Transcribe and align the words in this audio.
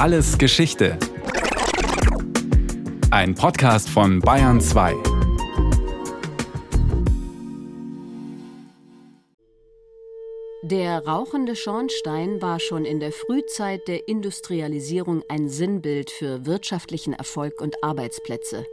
Alles 0.00 0.38
Geschichte. 0.38 0.96
Ein 3.10 3.34
Podcast 3.34 3.90
von 3.90 4.20
Bayern 4.20 4.58
2. 4.58 4.94
Der 10.62 11.06
rauchende 11.06 11.54
Schornstein 11.54 12.40
war 12.40 12.60
schon 12.60 12.86
in 12.86 12.98
der 12.98 13.12
Frühzeit 13.12 13.86
der 13.88 14.08
Industrialisierung 14.08 15.22
ein 15.28 15.50
Sinnbild 15.50 16.10
für 16.10 16.46
wirtschaftlichen 16.46 17.12
Erfolg 17.12 17.60
und 17.60 17.84
Arbeitsplätze. 17.84 18.64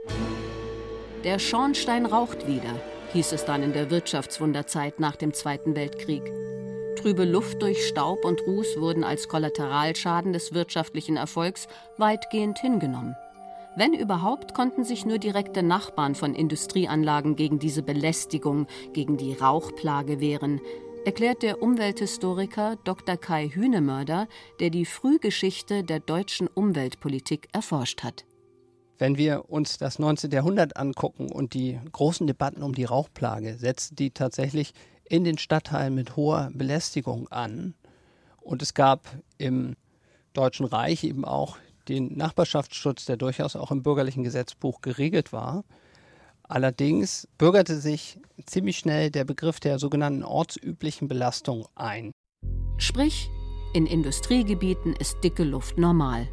Der 1.25 1.39
Schornstein 1.39 2.05
raucht 2.05 2.47
wieder, 2.47 2.79
hieß 3.11 3.33
es 3.33 3.43
dann 3.43 3.63
in 3.63 3.73
der 3.73 3.91
Wirtschaftswunderzeit 3.91 5.01
nach 5.01 5.17
dem 5.17 5.33
Zweiten 5.33 5.75
Weltkrieg. 5.75 6.23
Trübe 7.07 7.23
Luft 7.23 7.61
durch 7.61 7.87
Staub 7.87 8.25
und 8.25 8.45
Ruß 8.45 8.81
wurden 8.81 9.05
als 9.05 9.29
Kollateralschaden 9.29 10.33
des 10.33 10.53
wirtschaftlichen 10.53 11.15
Erfolgs 11.15 11.69
weitgehend 11.95 12.59
hingenommen. 12.59 13.15
Wenn 13.77 13.93
überhaupt, 13.93 14.53
konnten 14.53 14.83
sich 14.83 15.05
nur 15.05 15.17
direkte 15.17 15.63
Nachbarn 15.63 16.15
von 16.15 16.35
Industrieanlagen 16.35 17.37
gegen 17.37 17.59
diese 17.59 17.81
Belästigung, 17.81 18.67
gegen 18.91 19.15
die 19.15 19.31
Rauchplage 19.31 20.19
wehren, 20.19 20.59
erklärt 21.05 21.43
der 21.43 21.61
Umwelthistoriker 21.61 22.75
Dr. 22.83 23.15
Kai 23.15 23.47
Hühnemörder, 23.47 24.27
der 24.59 24.69
die 24.69 24.85
Frühgeschichte 24.85 25.85
der 25.85 26.01
deutschen 26.01 26.49
Umweltpolitik 26.49 27.47
erforscht 27.53 28.03
hat. 28.03 28.25
Wenn 28.97 29.17
wir 29.17 29.49
uns 29.49 29.77
das 29.77 29.97
19. 29.97 30.31
Jahrhundert 30.31 30.75
angucken 30.75 31.31
und 31.31 31.53
die 31.53 31.79
großen 31.91 32.27
Debatten 32.27 32.63
um 32.63 32.73
die 32.73 32.83
Rauchplage, 32.83 33.57
setzten 33.57 33.95
die 33.95 34.09
tatsächlich 34.09 34.73
in 35.09 35.23
den 35.23 35.37
Stadtteilen 35.37 35.95
mit 35.95 36.15
hoher 36.15 36.49
Belästigung 36.53 37.27
an. 37.29 37.73
Und 38.41 38.61
es 38.61 38.73
gab 38.73 39.07
im 39.37 39.75
Deutschen 40.33 40.65
Reich 40.65 41.03
eben 41.03 41.25
auch 41.25 41.57
den 41.87 42.17
Nachbarschaftsschutz, 42.17 43.05
der 43.05 43.17
durchaus 43.17 43.55
auch 43.55 43.71
im 43.71 43.83
bürgerlichen 43.83 44.23
Gesetzbuch 44.23 44.81
geregelt 44.81 45.33
war. 45.33 45.63
Allerdings 46.43 47.27
bürgerte 47.37 47.79
sich 47.79 48.19
ziemlich 48.45 48.77
schnell 48.77 49.11
der 49.11 49.25
Begriff 49.25 49.59
der 49.59 49.79
sogenannten 49.79 50.23
ortsüblichen 50.23 51.07
Belastung 51.07 51.67
ein. 51.75 52.11
Sprich, 52.77 53.29
in 53.73 53.85
Industriegebieten 53.85 54.95
ist 54.95 55.17
dicke 55.23 55.43
Luft 55.43 55.77
normal. 55.77 56.27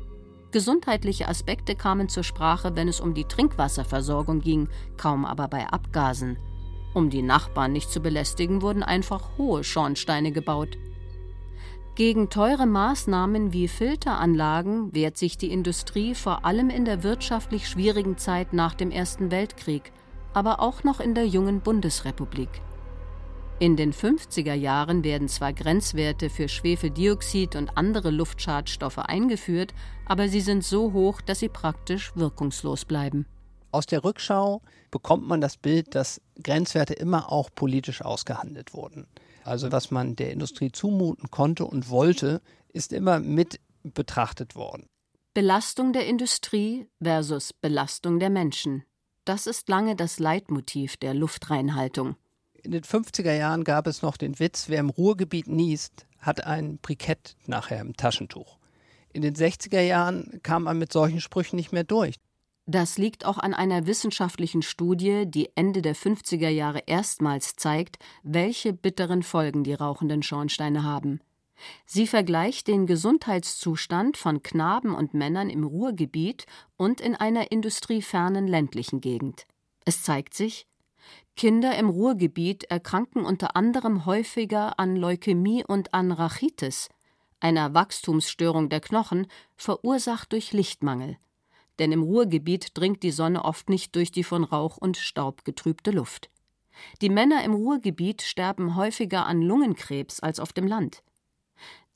Gesundheitliche 0.53 1.27
Aspekte 1.27 1.75
kamen 1.75 2.09
zur 2.09 2.23
Sprache, 2.23 2.77
wenn 2.77 2.87
es 2.87 3.01
um 3.01 3.15
die 3.15 3.25
Trinkwasserversorgung 3.25 4.41
ging, 4.41 4.69
kaum 4.97 5.25
aber 5.25 5.49
bei 5.49 5.67
Abgasen. 5.67 6.39
Um 6.95 7.11
die 7.11 7.23
Nachbarn 7.23 7.73
nicht 7.73 7.91
zu 7.91 8.01
belästigen, 8.01 8.63
wurden 8.63 8.85
einfach 8.85 9.37
hohe 9.37 9.65
Schornsteine 9.65 10.31
gebaut. 10.31 10.79
Gegen 11.97 12.31
teure 12.31 12.67
Maßnahmen 12.67 13.53
wie 13.53 13.69
Filteranlagen 13.69 14.95
wehrt 14.95 15.17
sich 15.17 15.37
die 15.37 15.53
Industrie 15.53 16.15
vor 16.15 16.45
allem 16.45 16.71
in 16.71 16.85
der 16.85 17.03
wirtschaftlich 17.03 17.69
schwierigen 17.69 18.17
Zeit 18.17 18.53
nach 18.53 18.75
dem 18.75 18.91
Ersten 18.91 19.31
Weltkrieg, 19.31 19.93
aber 20.33 20.61
auch 20.61 20.83
noch 20.83 20.99
in 20.99 21.15
der 21.15 21.27
jungen 21.27 21.61
Bundesrepublik. 21.61 22.49
In 23.61 23.77
den 23.77 23.93
50er 23.93 24.55
Jahren 24.55 25.05
werden 25.05 25.29
zwar 25.29 25.53
Grenzwerte 25.53 26.31
für 26.31 26.49
Schwefeldioxid 26.49 27.55
und 27.55 27.79
andere 27.79 28.11
Luftschadstoffe 28.11 28.99
eingeführt, 28.99 29.73
aber 30.07 30.29
sie 30.29 30.41
sind 30.41 30.65
so 30.65 30.93
hoch, 30.93 31.21
dass 31.21 31.39
sie 31.39 31.49
praktisch 31.49 32.15
wirkungslos 32.17 32.85
bleiben. 32.85 33.27
Aus 33.75 33.87
der 33.87 34.05
Rückschau 34.05 34.63
bekommt 34.93 35.27
man 35.27 35.41
das 35.41 35.57
Bild, 35.57 35.97
dass 35.97 36.21
Grenzwerte 36.41 36.95
immer 36.95 37.33
auch 37.33 37.51
politisch 37.53 38.03
ausgehandelt 38.03 38.73
wurden. 38.73 39.09
Also 39.43 39.73
was 39.73 39.91
man 39.91 40.15
der 40.15 40.31
Industrie 40.31 40.71
zumuten 40.71 41.29
konnte 41.33 41.65
und 41.65 41.91
wollte, 41.91 42.41
ist 42.73 42.93
immer 42.93 43.19
mit 43.19 43.59
betrachtet 43.83 44.55
worden. 44.55 44.87
Belastung 45.35 45.93
der 45.93 46.07
Industrie 46.07 46.87
versus 47.03 47.53
Belastung 47.53 48.21
der 48.21 48.31
Menschen. 48.31 48.85
Das 49.25 49.49
ist 49.49 49.69
lange 49.69 49.97
das 49.97 50.21
Leitmotiv 50.21 50.97
der 50.97 51.13
Luftreinhaltung. 51.13 52.15
In 52.63 52.71
den 52.71 52.85
50er 52.85 53.35
Jahren 53.35 53.65
gab 53.65 53.89
es 53.89 54.03
noch 54.03 54.17
den 54.17 54.39
Witz, 54.39 54.69
wer 54.69 54.79
im 54.79 54.91
Ruhrgebiet 54.91 55.49
niest, 55.49 56.07
hat 56.21 56.47
ein 56.47 56.79
Brikett 56.79 57.35
nachher 57.47 57.81
im 57.81 57.97
Taschentuch. 57.97 58.57
In 59.13 59.23
den 59.23 59.35
60er 59.35 59.81
Jahren 59.81 60.39
kam 60.45 60.63
man 60.63 60.79
mit 60.79 60.93
solchen 60.93 61.21
Sprüchen 61.21 61.57
nicht 61.57 61.73
mehr 61.73 61.85
durch. 61.85 62.15
Das 62.67 62.97
liegt 62.97 63.27
auch 63.27 63.37
an 63.37 63.53
einer 63.53 63.87
wissenschaftlichen 63.87 64.63
Studie, 64.63 65.25
die 65.27 65.51
Ende 65.55 65.83
der 65.83 65.95
50er 65.95 66.49
Jahre 66.49 66.83
erstmals 66.87 67.57
zeigt, 67.57 67.99
welche 68.23 68.73
bitteren 68.73 69.23
Folgen 69.23 69.65
die 69.65 69.75
rauchenden 69.75 70.23
Schornsteine 70.23 70.83
haben. 70.83 71.21
Sie 71.85 72.07
vergleicht 72.07 72.67
den 72.67 72.87
Gesundheitszustand 72.87 74.17
von 74.17 74.43
Knaben 74.43 74.95
und 74.95 75.15
Männern 75.15 75.51
im 75.51 75.65
Ruhrgebiet 75.65 76.47
und 76.77 77.01
in 77.01 77.15
einer 77.15 77.53
industriefernen 77.53 78.47
ländlichen 78.47 79.01
Gegend. 79.01 79.47
Es 79.85 80.03
zeigt 80.03 80.35
sich, 80.35 80.67
Kinder 81.37 81.77
im 81.77 81.91
Ruhrgebiet 81.91 82.65
erkranken 82.65 83.25
unter 83.25 83.57
anderem 83.57 84.07
häufiger 84.07 84.79
an 84.79 84.97
Leukämie 84.97 85.65
und 85.65 85.93
an 85.93 86.13
Rachitis, 86.13 86.89
einer 87.41 87.75
Wachstumsstörung 87.75 88.69
der 88.69 88.81
Knochen, 88.81 89.27
verursacht 89.57 90.33
durch 90.33 90.53
Lichtmangel. 90.53 91.19
Denn 91.79 91.93
im 91.93 92.03
Ruhrgebiet 92.03 92.77
dringt 92.77 93.03
die 93.03 93.11
Sonne 93.11 93.45
oft 93.45 93.69
nicht 93.69 93.95
durch 93.97 94.13
die 94.13 94.25
von 94.25 94.45
Rauch 94.45 94.77
und 94.77 94.97
Staub 94.97 95.45
getrübte 95.45 95.91
Luft. 95.91 96.31
Die 97.01 97.09
Männer 97.09 97.45
im 97.45 97.55
Ruhrgebiet 97.55 98.23
sterben 98.23 98.77
häufiger 98.77 99.27
an 99.27 99.43
Lungenkrebs 99.43 100.21
als 100.21 100.41
auf 100.41 100.53
dem 100.53 100.67
Land. 100.67 101.03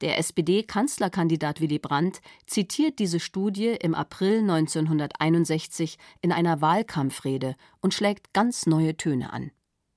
Der 0.01 0.19
SPD-Kanzlerkandidat 0.19 1.61
Willy 1.61 1.81
Brandt 1.81 2.21
zitiert 2.47 3.01
diese 3.01 3.19
Studie 3.19 3.77
im 3.81 3.95
April 3.95 4.41
1961 4.41 5.99
in 6.21 6.31
einer 6.31 6.61
Wahlkampfrede 6.61 7.57
und 7.81 7.95
schlägt 7.95 8.33
ganz 8.33 8.67
neue 8.67 8.97
Töne 8.97 9.33
an. 9.33 9.51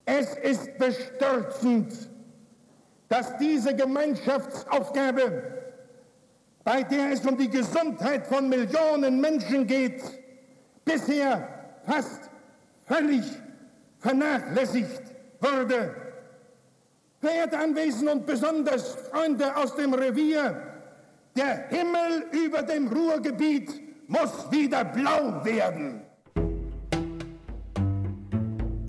Es 0.05 0.35
ist 0.35 0.77
bestürzend, 0.79 2.09
dass 3.09 3.37
diese 3.37 3.75
Gemeinschaftsaufgabe, 3.75 5.60
bei 6.63 6.83
der 6.83 7.11
es 7.11 7.25
um 7.25 7.37
die 7.37 7.49
Gesundheit 7.49 8.27
von 8.27 8.47
Millionen 8.49 9.19
Menschen 9.19 9.65
geht, 9.65 10.01
bisher 10.85 11.47
fast 11.85 12.29
völlig 12.85 13.23
vernachlässigt 13.99 15.01
wurde. 15.39 15.95
Verehrte 17.19 17.57
Anwesende 17.57 18.13
und 18.13 18.25
besonders 18.25 18.95
Freunde 19.11 19.55
aus 19.55 19.75
dem 19.75 19.93
Revier, 19.93 20.61
der 21.35 21.67
Himmel 21.69 22.25
über 22.45 22.63
dem 22.63 22.87
Ruhrgebiet 22.87 23.69
muss 24.07 24.51
wieder 24.51 24.83
blau 24.83 25.43
werden. 25.45 26.01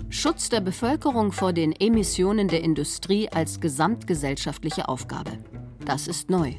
Schutz 0.09 0.49
der 0.49 0.61
Bevölkerung 0.61 1.31
vor 1.31 1.53
den 1.53 1.73
Emissionen 1.73 2.47
der 2.47 2.63
Industrie 2.63 3.29
als 3.29 3.59
gesamtgesellschaftliche 3.59 4.87
Aufgabe. 4.87 5.31
Das 5.85 6.07
ist 6.07 6.29
neu. 6.29 6.53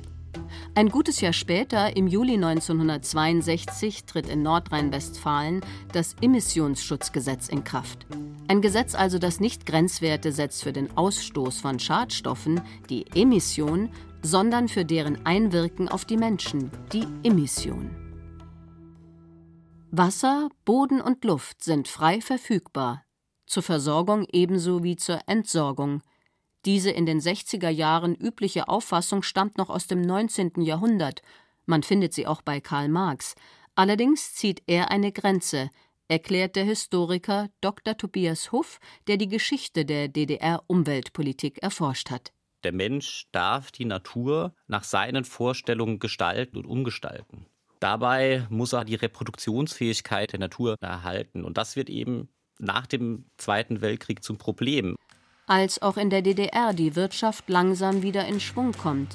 Ein 0.75 0.89
gutes 0.89 1.21
Jahr 1.21 1.33
später, 1.33 1.97
im 1.97 2.07
Juli 2.07 2.35
1962, 2.35 4.05
tritt 4.05 4.29
in 4.29 4.43
Nordrhein-Westfalen 4.43 5.61
das 5.93 6.17
Emissionsschutzgesetz 6.21 7.49
in 7.49 7.65
Kraft. 7.65 8.07
Ein 8.49 8.61
Gesetz 8.61 8.95
also, 8.95 9.19
das 9.19 9.41
nicht 9.41 9.67
Grenzwerte 9.67 10.33
setzt 10.33 10.63
für 10.63 10.73
den 10.73 10.97
Ausstoß 10.97 11.61
von 11.61 11.79
Schadstoffen, 11.79 12.61
die 12.91 13.07
Emission, 13.15 13.91
sondern 14.23 14.69
für 14.69 14.85
deren 14.85 15.25
Einwirken 15.27 15.89
auf 15.89 16.05
die 16.05 16.17
Menschen, 16.17 16.71
die 16.93 17.07
Emission. 17.23 17.91
Wasser, 19.91 20.49
Boden 20.65 21.01
und 21.01 21.25
Luft 21.25 21.63
sind 21.63 21.87
frei 21.87 22.21
verfügbar, 22.21 23.05
zur 23.47 23.63
Versorgung 23.63 24.27
ebenso 24.33 24.83
wie 24.83 24.97
zur 24.97 25.21
Entsorgung, 25.27 26.03
diese 26.65 26.91
in 26.91 27.07
den 27.07 27.21
60er 27.21 27.69
Jahren 27.69 28.15
übliche 28.15 28.69
Auffassung 28.69 29.23
stammt 29.23 29.59
noch 29.59 29.71
aus 29.71 29.87
dem 29.87 30.01
19. 30.01 30.61
Jahrhundert. 30.61 31.23
Man 31.67 31.83
findet 31.83 32.15
sie 32.15 32.27
auch 32.27 32.43
bei 32.43 32.61
Karl 32.61 32.89
Marx. 32.89 33.35
Allerdings 33.75 34.35
zieht 34.35 34.63
er 34.67 34.91
eine 34.91 35.13
Grenze, 35.13 35.71
erklärt 36.09 36.57
der 36.57 36.65
Historiker 36.65 37.49
Dr. 37.61 37.97
Tobias 37.97 38.53
Huff, 38.53 38.79
der 39.07 39.17
die 39.17 39.29
Geschichte 39.29 39.85
der 39.85 40.09
DDR-Umweltpolitik 40.09 41.63
erforscht 41.63 42.11
hat. 42.11 42.33
Der 42.63 42.73
Mensch 42.73 43.27
darf 43.33 43.73
die 43.73 43.85
Natur 43.85 44.55
nach 44.67 44.85
seinen 44.85 45.25
Vorstellungen 45.25 45.99
gestalten 45.99 46.57
und 46.57 46.67
umgestalten. 46.67 47.47
Dabei 47.81 48.47
muss 48.49 48.73
er 48.73 48.85
die 48.85 48.95
Reproduktionsfähigkeit 48.95 50.33
der 50.33 50.41
Natur 50.41 50.77
erhalten. 50.81 51.45
Und 51.45 51.59
das 51.59 51.77
wird 51.77 51.91
eben 51.91 52.29
nach 52.59 52.87
dem 52.87 53.27
Zweiten 53.37 53.83
Weltkrieg 53.83 54.23
zum 54.23 54.39
Problem 54.39 54.97
als 55.47 55.83
auch 55.83 55.97
in 55.97 56.11
der 56.11 56.23
DDR 56.23 56.73
die 56.73 56.97
Wirtschaft 56.97 57.49
langsam 57.49 58.03
wieder 58.03 58.27
in 58.27 58.41
Schwung 58.41 58.73
kommt. 58.73 59.15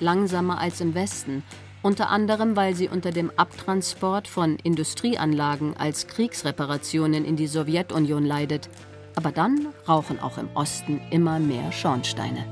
Langsamer 0.00 0.58
als 0.58 0.80
im 0.80 0.94
Westen, 0.94 1.42
unter 1.82 2.10
anderem 2.10 2.56
weil 2.56 2.74
sie 2.74 2.88
unter 2.88 3.12
dem 3.12 3.30
Abtransport 3.36 4.26
von 4.26 4.56
Industrieanlagen 4.56 5.76
als 5.76 6.08
Kriegsreparationen 6.08 7.24
in 7.24 7.36
die 7.36 7.46
Sowjetunion 7.46 8.24
leidet. 8.24 8.68
Aber 9.14 9.32
dann 9.32 9.68
rauchen 9.88 10.18
auch 10.20 10.38
im 10.38 10.48
Osten 10.54 11.00
immer 11.10 11.38
mehr 11.38 11.72
Schornsteine. 11.72 12.44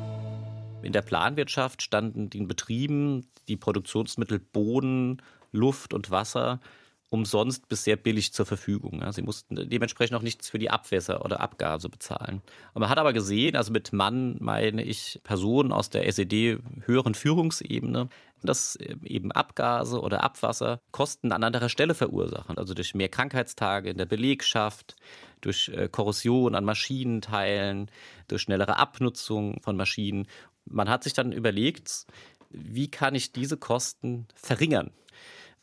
In 0.83 0.93
der 0.93 1.03
Planwirtschaft 1.03 1.83
standen 1.83 2.31
den 2.31 2.47
Betrieben 2.47 3.27
die 3.49 3.57
Produktionsmittel 3.57 4.39
Boden, 4.39 5.23
Luft 5.53 5.95
und 5.95 6.11
Wasser 6.11 6.61
umsonst 7.09 7.69
bis 7.69 7.85
sehr 7.85 7.97
billig 7.97 8.33
zur 8.33 8.47
Verfügung. 8.47 9.05
Sie 9.13 9.23
mussten 9.23 9.69
dementsprechend 9.69 10.17
auch 10.17 10.23
nichts 10.23 10.51
für 10.51 10.59
die 10.59 10.71
Abwässer 10.71 11.25
oder 11.25 11.41
Abgase 11.41 11.89
bezahlen. 11.89 12.43
Und 12.75 12.81
man 12.81 12.89
hat 12.91 12.99
aber 12.99 13.13
gesehen, 13.13 13.57
also 13.57 13.73
mit 13.73 13.93
Mann 13.93 14.37
meine 14.41 14.83
ich 14.83 15.21
Personen 15.23 15.73
aus 15.73 15.89
der 15.89 16.07
SED 16.07 16.59
höheren 16.85 17.15
Führungsebene, 17.15 18.09
dass 18.43 18.77
äh, 18.77 18.97
eben 19.05 19.33
Abgase 19.33 20.01
oder 20.01 20.23
Abwasser 20.23 20.81
Kosten 20.91 21.33
an 21.33 21.45
anderer 21.45 21.69
Stelle 21.69 21.95
verursachen. 21.95 22.59
Also 22.59 22.75
durch 22.75 22.95
mehr 22.95 23.09
Krankheitstage 23.09 23.91
in 23.91 23.99
der 23.99 24.07
Belegschaft, 24.07 24.97
durch 25.41 25.69
äh, 25.69 25.89
Korrosion 25.89 26.55
an 26.55 26.65
Maschinenteilen, 26.65 27.91
durch 28.29 28.43
schnellere 28.43 28.79
Abnutzung 28.79 29.61
von 29.63 29.77
Maschinen. 29.77 30.27
Man 30.65 30.89
hat 30.89 31.05
sich 31.05 31.13
dann 31.13 31.33
überlegt, 31.33 32.07
wie 32.51 32.91
kann 32.91 33.15
ich 33.15 33.33
diese 33.33 33.57
Kosten 33.57 34.27
verringern? 34.35 34.91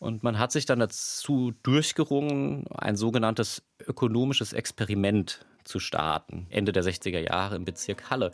Und 0.03 0.21
man 0.21 0.37
hat 0.37 0.51
sich 0.51 0.65
dann 0.65 0.79
dazu 0.79 1.53
durchgerungen, 1.63 2.65
ein 2.75 2.97
sogenanntes 2.97 3.63
ökonomisches 3.87 4.51
Experiment 4.51 5.45
zu 5.63 5.79
starten, 5.79 6.45
Ende 6.49 6.73
der 6.73 6.83
60er 6.83 7.19
Jahre 7.19 7.55
im 7.55 7.63
Bezirk 7.63 8.09
Halle. 8.09 8.33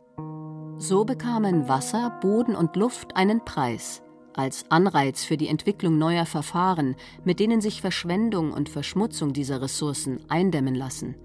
So 0.79 1.05
bekamen 1.05 1.67
Wasser, 1.67 2.17
Boden 2.21 2.55
und 2.55 2.75
Luft 2.75 3.15
einen 3.15 3.45
Preis 3.45 4.01
als 4.33 4.65
Anreiz 4.71 5.25
für 5.25 5.37
die 5.37 5.47
Entwicklung 5.47 5.99
neuer 5.99 6.25
Verfahren, 6.25 6.95
mit 7.23 7.39
denen 7.39 7.61
sich 7.61 7.81
Verschwendung 7.81 8.51
und 8.51 8.69
Verschmutzung 8.69 9.33
dieser 9.33 9.61
Ressourcen 9.61 10.21
eindämmen 10.27 10.73
lassen. 10.73 11.15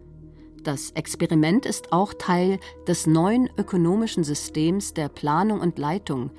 Das 0.62 0.90
Experiment 0.90 1.64
ist 1.64 1.92
auch 1.92 2.12
Teil 2.12 2.58
des 2.86 3.06
neuen 3.06 3.48
ökonomischen 3.56 4.24
Systems 4.24 4.92
der 4.92 5.08
Planung 5.08 5.60
und 5.60 5.78
Leitung, 5.78 6.32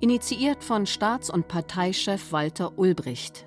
initiiert 0.00 0.62
von 0.62 0.86
Staats- 0.86 1.30
und 1.30 1.48
Parteichef 1.48 2.32
Walter 2.32 2.78
Ulbricht. 2.78 3.46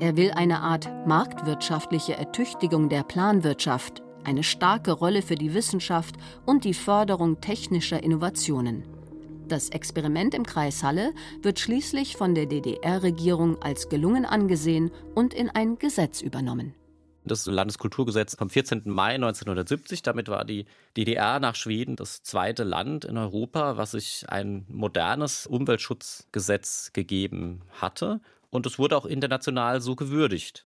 Er 0.00 0.16
will 0.16 0.30
eine 0.30 0.60
Art 0.60 0.88
marktwirtschaftliche 1.06 2.16
Ertüchtigung 2.16 2.88
der 2.88 3.02
Planwirtschaft, 3.02 4.02
eine 4.24 4.42
starke 4.42 4.92
Rolle 4.92 5.22
für 5.22 5.34
die 5.34 5.52
Wissenschaft 5.52 6.16
und 6.46 6.64
die 6.64 6.74
Förderung 6.74 7.40
technischer 7.40 8.02
Innovationen. 8.02 8.84
Das 9.46 9.68
Experiment 9.68 10.34
im 10.34 10.46
Kreis 10.46 10.82
Halle 10.82 11.12
wird 11.42 11.58
schließlich 11.58 12.16
von 12.16 12.34
der 12.34 12.46
DDR-Regierung 12.46 13.60
als 13.60 13.88
gelungen 13.88 14.24
angesehen 14.24 14.90
und 15.14 15.34
in 15.34 15.50
ein 15.50 15.78
Gesetz 15.78 16.22
übernommen 16.22 16.74
das 17.30 17.46
Landeskulturgesetz 17.46 18.36
vom 18.36 18.50
14. 18.50 18.82
Mai 18.86 19.14
1970. 19.14 20.02
Damit 20.02 20.28
war 20.28 20.44
die 20.44 20.66
DDR 20.96 21.40
nach 21.40 21.54
Schweden 21.54 21.96
das 21.96 22.22
zweite 22.22 22.64
Land 22.64 23.04
in 23.04 23.16
Europa, 23.16 23.76
was 23.76 23.92
sich 23.92 24.24
ein 24.28 24.66
modernes 24.68 25.46
Umweltschutzgesetz 25.46 26.92
gegeben 26.92 27.62
hatte. 27.80 28.20
Und 28.50 28.66
es 28.66 28.78
wurde 28.78 28.96
auch 28.96 29.06
international 29.06 29.80
so 29.80 29.96
gewürdigt. 29.96 30.66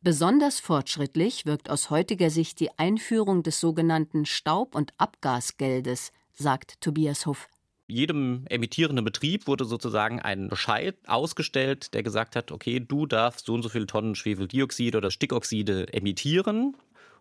Besonders 0.00 0.58
fortschrittlich 0.58 1.46
wirkt 1.46 1.70
aus 1.70 1.90
heutiger 1.90 2.28
Sicht 2.28 2.60
die 2.60 2.76
Einführung 2.78 3.42
des 3.42 3.60
sogenannten 3.60 4.26
Staub- 4.26 4.74
und 4.74 4.92
Abgasgeldes, 4.98 6.12
sagt 6.32 6.80
Tobias 6.80 7.26
Huff 7.26 7.48
jedem 7.86 8.44
emittierenden 8.48 9.04
Betrieb 9.04 9.46
wurde 9.46 9.64
sozusagen 9.64 10.20
ein 10.20 10.48
Bescheid 10.48 10.96
ausgestellt, 11.06 11.94
der 11.94 12.02
gesagt 12.02 12.36
hat, 12.36 12.52
okay, 12.52 12.80
du 12.80 13.06
darfst 13.06 13.46
so 13.46 13.54
und 13.54 13.62
so 13.62 13.68
viele 13.68 13.86
Tonnen 13.86 14.14
Schwefeldioxid 14.14 14.96
oder 14.96 15.10
Stickoxide 15.10 15.92
emittieren 15.92 16.76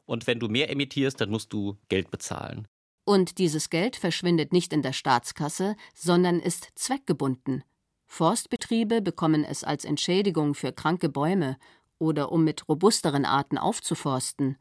und 0.06 0.28
wenn 0.28 0.40
du 0.40 0.48
mehr 0.48 0.70
emittierst, 0.70 1.20
dann 1.22 1.30
musst 1.30 1.54
du 1.54 1.78
Geld 1.90 2.12
bezahlen. 2.12 2.68
Und 3.04 3.40
dieses 3.40 3.70
Geld 3.70 3.96
verschwindet 3.96 4.54
nicht 4.54 4.74
in 4.74 4.82
der 4.82 4.94
Staatskasse, 4.94 5.76
sondern 5.96 6.40
ist 6.40 6.70
zweckgebunden. 6.76 7.64
Forstbetriebe 8.06 9.02
bekommen 9.02 9.44
es 9.44 9.64
als 9.64 9.86
Entschädigung 9.86 10.54
für 10.54 10.72
kranke 10.72 11.10
Bäume 11.10 11.58
oder 11.98 12.32
um 12.32 12.44
mit 12.44 12.68
robusteren 12.68 13.26
Arten 13.26 13.58
aufzuforsten. 13.58 14.58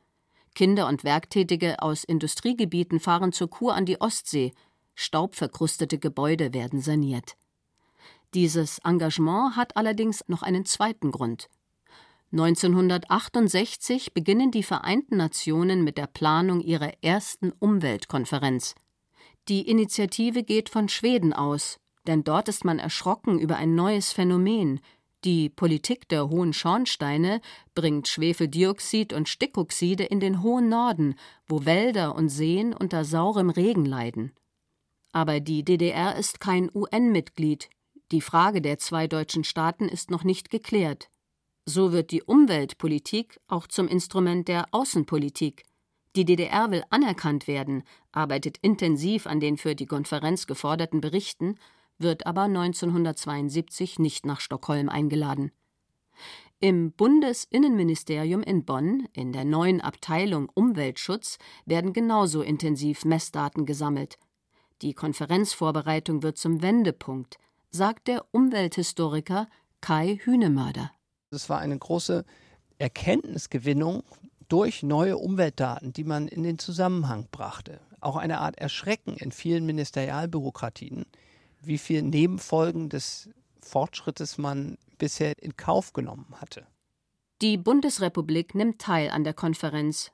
Kinder 0.55 0.89
und 0.89 1.05
Werktätige 1.05 1.83
aus 1.83 2.05
Industriegebieten 2.05 3.01
fahren 3.01 3.33
zur 3.33 3.51
Kur 3.51 3.75
an 3.75 3.87
die 3.87 4.01
Ostsee 4.01 4.53
staubverkrustete 5.01 5.99
Gebäude 5.99 6.53
werden 6.53 6.81
saniert. 6.81 7.37
Dieses 8.35 8.79
Engagement 8.85 9.57
hat 9.57 9.77
allerdings 9.77 10.23
noch 10.29 10.43
einen 10.43 10.65
zweiten 10.67 11.11
Grund. 11.11 11.49
1968 12.33 14.15
beginnen 14.15 14.53
die 14.53 14.63
Vereinten 14.63 15.17
Nationen 15.17 15.83
mit 15.83 15.99
der 15.99 16.07
Planung 16.07 16.61
ihrer 16.61 16.93
ersten 17.03 17.51
Umweltkonferenz. 17.59 18.75
Die 19.49 19.69
Initiative 19.69 20.45
geht 20.45 20.69
von 20.69 20.89
Schweden 20.89 21.33
aus, 21.33 21.81
denn 22.07 22.23
dort 22.23 22.49
ist 22.49 22.65
man 22.65 22.79
erschrocken 22.79 23.41
über 23.41 23.57
ein 23.57 23.75
neues 23.75 24.13
Phänomen. 24.13 24.81
Die 25.25 25.49
Politik 25.49 26.09
der 26.09 26.29
hohen 26.29 26.53
Schornsteine 26.53 27.41
bringt 27.75 28.07
Schwefeldioxid 28.07 29.13
und 29.13 29.29
Stickoxide 29.29 30.05
in 30.05 30.21
den 30.21 30.43
hohen 30.43 30.69
Norden, 30.69 31.17
wo 31.49 31.65
Wälder 31.65 32.15
und 32.15 32.29
Seen 32.29 32.75
unter 32.75 33.05
saurem 33.05 33.51
Regen 33.51 33.87
leiden. 33.87 34.33
Aber 35.13 35.41
die 35.41 35.65
DDR 35.65 36.17
ist 36.17 36.41
kein 36.41 36.71
UN-Mitglied. 36.75 37.69
Die 38.13 38.21
Frage 38.21 38.61
der 38.61 38.79
zwei 38.79 39.07
deutschen 39.07 39.45
Staaten 39.45 39.89
ist 39.89 40.11
noch 40.11 40.25
nicht 40.25 40.51
geklärt. 40.51 41.11
So 41.67 41.93
wird 41.93 42.11
die 42.11 42.23
Umweltpolitik 42.23 43.41
auch 43.47 43.67
zum 43.67 43.87
Instrument 43.89 44.49
der 44.49 44.67
Außenpolitik. 44.73 45.65
Die 46.17 46.25
DDR 46.25 46.71
will 46.73 46.83
anerkannt 46.91 47.47
werden, 47.47 47.85
arbeitet 48.11 48.59
intensiv 48.63 49.27
an 49.27 49.39
den 49.39 49.57
für 49.57 49.77
die 49.77 49.87
Konferenz 49.87 50.47
geforderten 50.47 51.01
Berichten, 51.01 51.57
wird 51.99 52.27
aber 52.27 52.43
1972 52.43 53.99
nicht 53.99 54.27
nach 54.27 54.41
Stockholm 54.41 54.89
eingeladen. 54.89 55.53
Im 56.59 56.93
Bundesinnenministerium 56.93 58.43
in 58.43 58.65
Bonn, 58.65 59.09
in 59.13 59.33
der 59.33 59.45
neuen 59.45 59.81
Abteilung 59.81 60.51
Umweltschutz, 60.53 61.39
werden 61.65 61.93
genauso 61.93 62.43
intensiv 62.43 63.05
Messdaten 63.05 63.65
gesammelt. 63.65 64.19
Die 64.83 64.95
Konferenzvorbereitung 64.95 66.23
wird 66.23 66.39
zum 66.39 66.63
Wendepunkt, 66.63 67.39
sagt 67.71 68.09
der 68.09 68.25
Umwelthistoriker 68.33 69.47
Kai 69.81 70.19
Hünemörder. 70.23 70.91
Es 71.31 71.51
war 71.51 71.59
eine 71.59 71.79
große 71.79 72.25
Erkenntnisgewinnung 72.79 74.05
durch 74.49 74.83
neue 74.83 75.19
Umweltdaten, 75.19 75.93
die 75.93 76.05
man 76.05 76.29
in 76.29 76.43
den 76.43 76.59
Zusammenhang 76.59 77.29
brachte. 77.31 77.81
Auch 78.01 78.17
eine 78.17 78.41
Art 78.41 78.59
Erschrecken 78.59 79.17
in 79.17 79.33
vielen 79.33 79.67
Ministerialbürokratien, 79.67 81.05
wie 81.61 81.79
viele 81.79 82.03
Nebenfolgen 82.03 82.89
des 82.89 83.29
Fortschrittes 83.61 84.39
man 84.39 84.79
bisher 84.97 85.35
in 85.43 85.57
Kauf 85.57 85.93
genommen 85.93 86.35
hatte. 86.41 86.67
Die 87.43 87.59
Bundesrepublik 87.59 88.55
nimmt 88.55 88.81
teil 88.81 89.11
an 89.11 89.25
der 89.25 89.35
Konferenz 89.35 90.11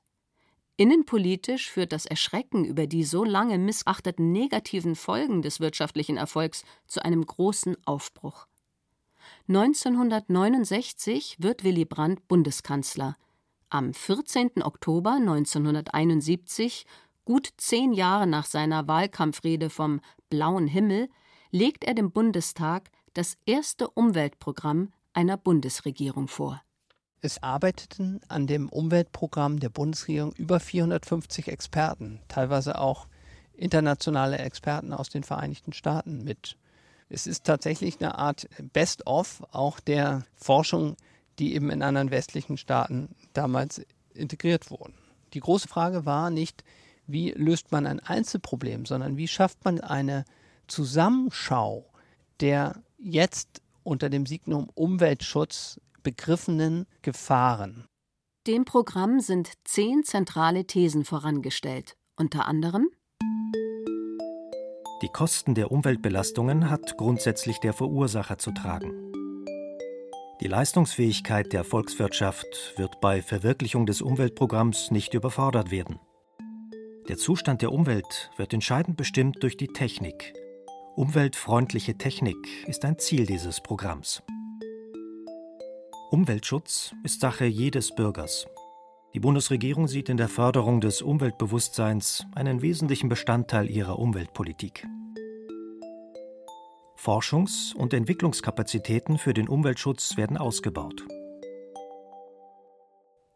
Innenpolitisch 0.78 1.70
führt 1.70 1.92
das 1.92 2.04
Erschrecken 2.04 2.66
über 2.66 2.86
die 2.86 3.04
so 3.04 3.24
lange 3.24 3.56
missachteten 3.56 4.30
negativen 4.30 4.94
Folgen 4.94 5.40
des 5.40 5.58
wirtschaftlichen 5.58 6.18
Erfolgs 6.18 6.64
zu 6.86 7.02
einem 7.02 7.24
großen 7.24 7.76
Aufbruch. 7.86 8.46
1969 9.48 11.36
wird 11.38 11.64
Willy 11.64 11.86
Brandt 11.86 12.28
Bundeskanzler. 12.28 13.16
Am 13.70 13.94
14. 13.94 14.62
Oktober 14.62 15.12
1971, 15.12 16.84
gut 17.24 17.48
zehn 17.56 17.94
Jahre 17.94 18.26
nach 18.26 18.44
seiner 18.44 18.86
Wahlkampfrede 18.86 19.70
vom 19.70 20.00
blauen 20.28 20.66
Himmel, 20.66 21.08
legt 21.50 21.84
er 21.84 21.94
dem 21.94 22.12
Bundestag 22.12 22.90
das 23.14 23.38
erste 23.46 23.88
Umweltprogramm 23.88 24.92
einer 25.14 25.38
Bundesregierung 25.38 26.28
vor. 26.28 26.60
Es 27.26 27.42
arbeiteten 27.42 28.20
an 28.28 28.46
dem 28.46 28.68
Umweltprogramm 28.68 29.58
der 29.58 29.68
Bundesregierung 29.68 30.32
über 30.34 30.60
450 30.60 31.48
Experten, 31.48 32.20
teilweise 32.28 32.78
auch 32.78 33.08
internationale 33.56 34.38
Experten 34.38 34.92
aus 34.92 35.08
den 35.08 35.24
Vereinigten 35.24 35.72
Staaten 35.72 36.22
mit. 36.22 36.56
Es 37.08 37.26
ist 37.26 37.42
tatsächlich 37.42 38.00
eine 38.00 38.16
Art 38.16 38.46
Best-of 38.72 39.42
auch 39.50 39.80
der 39.80 40.24
Forschung, 40.36 40.96
die 41.40 41.56
eben 41.56 41.70
in 41.70 41.82
anderen 41.82 42.12
westlichen 42.12 42.58
Staaten 42.58 43.08
damals 43.32 43.84
integriert 44.14 44.70
wurden. 44.70 44.94
Die 45.34 45.40
große 45.40 45.66
Frage 45.66 46.06
war 46.06 46.30
nicht, 46.30 46.62
wie 47.08 47.32
löst 47.32 47.72
man 47.72 47.88
ein 47.88 47.98
Einzelproblem, 47.98 48.86
sondern 48.86 49.16
wie 49.16 49.26
schafft 49.26 49.64
man 49.64 49.80
eine 49.80 50.24
Zusammenschau 50.68 51.86
der 52.40 52.82
jetzt 52.98 53.62
unter 53.82 54.10
dem 54.10 54.26
Signum 54.26 54.68
Umweltschutz 54.74 55.80
begriffenen 56.06 56.86
Gefahren. 57.02 57.84
Dem 58.46 58.64
Programm 58.64 59.18
sind 59.18 59.50
zehn 59.64 60.04
zentrale 60.04 60.64
Thesen 60.64 61.04
vorangestellt, 61.04 61.96
unter 62.14 62.46
anderem 62.46 62.88
Die 65.02 65.08
Kosten 65.08 65.56
der 65.56 65.72
Umweltbelastungen 65.72 66.70
hat 66.70 66.96
grundsätzlich 66.96 67.58
der 67.58 67.72
Verursacher 67.72 68.38
zu 68.38 68.52
tragen. 68.52 68.92
Die 70.40 70.46
Leistungsfähigkeit 70.46 71.52
der 71.52 71.64
Volkswirtschaft 71.64 72.74
wird 72.76 73.00
bei 73.00 73.20
Verwirklichung 73.20 73.84
des 73.84 74.00
Umweltprogramms 74.00 74.92
nicht 74.92 75.12
überfordert 75.12 75.72
werden. 75.72 75.98
Der 77.08 77.16
Zustand 77.16 77.62
der 77.62 77.72
Umwelt 77.72 78.30
wird 78.36 78.54
entscheidend 78.54 78.96
bestimmt 78.96 79.42
durch 79.42 79.56
die 79.56 79.68
Technik 79.68 80.34
Umweltfreundliche 80.96 81.98
Technik 81.98 82.66
ist 82.66 82.86
ein 82.86 82.98
Ziel 82.98 83.26
dieses 83.26 83.60
Programms. 83.60 84.22
Umweltschutz 86.10 86.94
ist 87.02 87.20
Sache 87.20 87.46
jedes 87.46 87.92
Bürgers. 87.92 88.46
Die 89.12 89.18
Bundesregierung 89.18 89.88
sieht 89.88 90.08
in 90.08 90.16
der 90.16 90.28
Förderung 90.28 90.80
des 90.80 91.02
Umweltbewusstseins 91.02 92.24
einen 92.32 92.62
wesentlichen 92.62 93.08
Bestandteil 93.08 93.68
ihrer 93.68 93.98
Umweltpolitik. 93.98 94.86
Forschungs- 96.96 97.74
und 97.74 97.92
Entwicklungskapazitäten 97.92 99.18
für 99.18 99.34
den 99.34 99.48
Umweltschutz 99.48 100.16
werden 100.16 100.36
ausgebaut. 100.36 101.04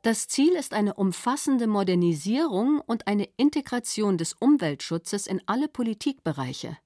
Das 0.03 0.29
Ziel 0.29 0.53
ist 0.53 0.73
eine 0.73 0.95
umfassende 0.95 1.67
Modernisierung 1.67 2.81
und 2.87 3.09
eine 3.09 3.29
Integration 3.37 4.17
des 4.17 4.35
Umweltschutzes 4.35 5.27
in 5.27 5.43
alle 5.47 5.67
Politikbereiche. 5.67 6.77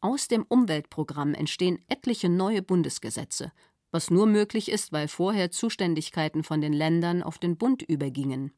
Aus 0.00 0.28
dem 0.28 0.44
Umweltprogramm 0.48 1.34
entstehen 1.34 1.84
etliche 1.88 2.28
neue 2.28 2.62
Bundesgesetze, 2.62 3.52
was 3.92 4.10
nur 4.10 4.26
möglich 4.26 4.70
ist, 4.70 4.90
weil 4.90 5.06
vorher 5.06 5.52
Zuständigkeiten 5.52 6.42
von 6.42 6.60
den 6.60 6.72
Ländern 6.72 7.22
auf 7.22 7.38
den 7.38 7.56
Bund 7.56 7.82
übergingen. 7.82 8.52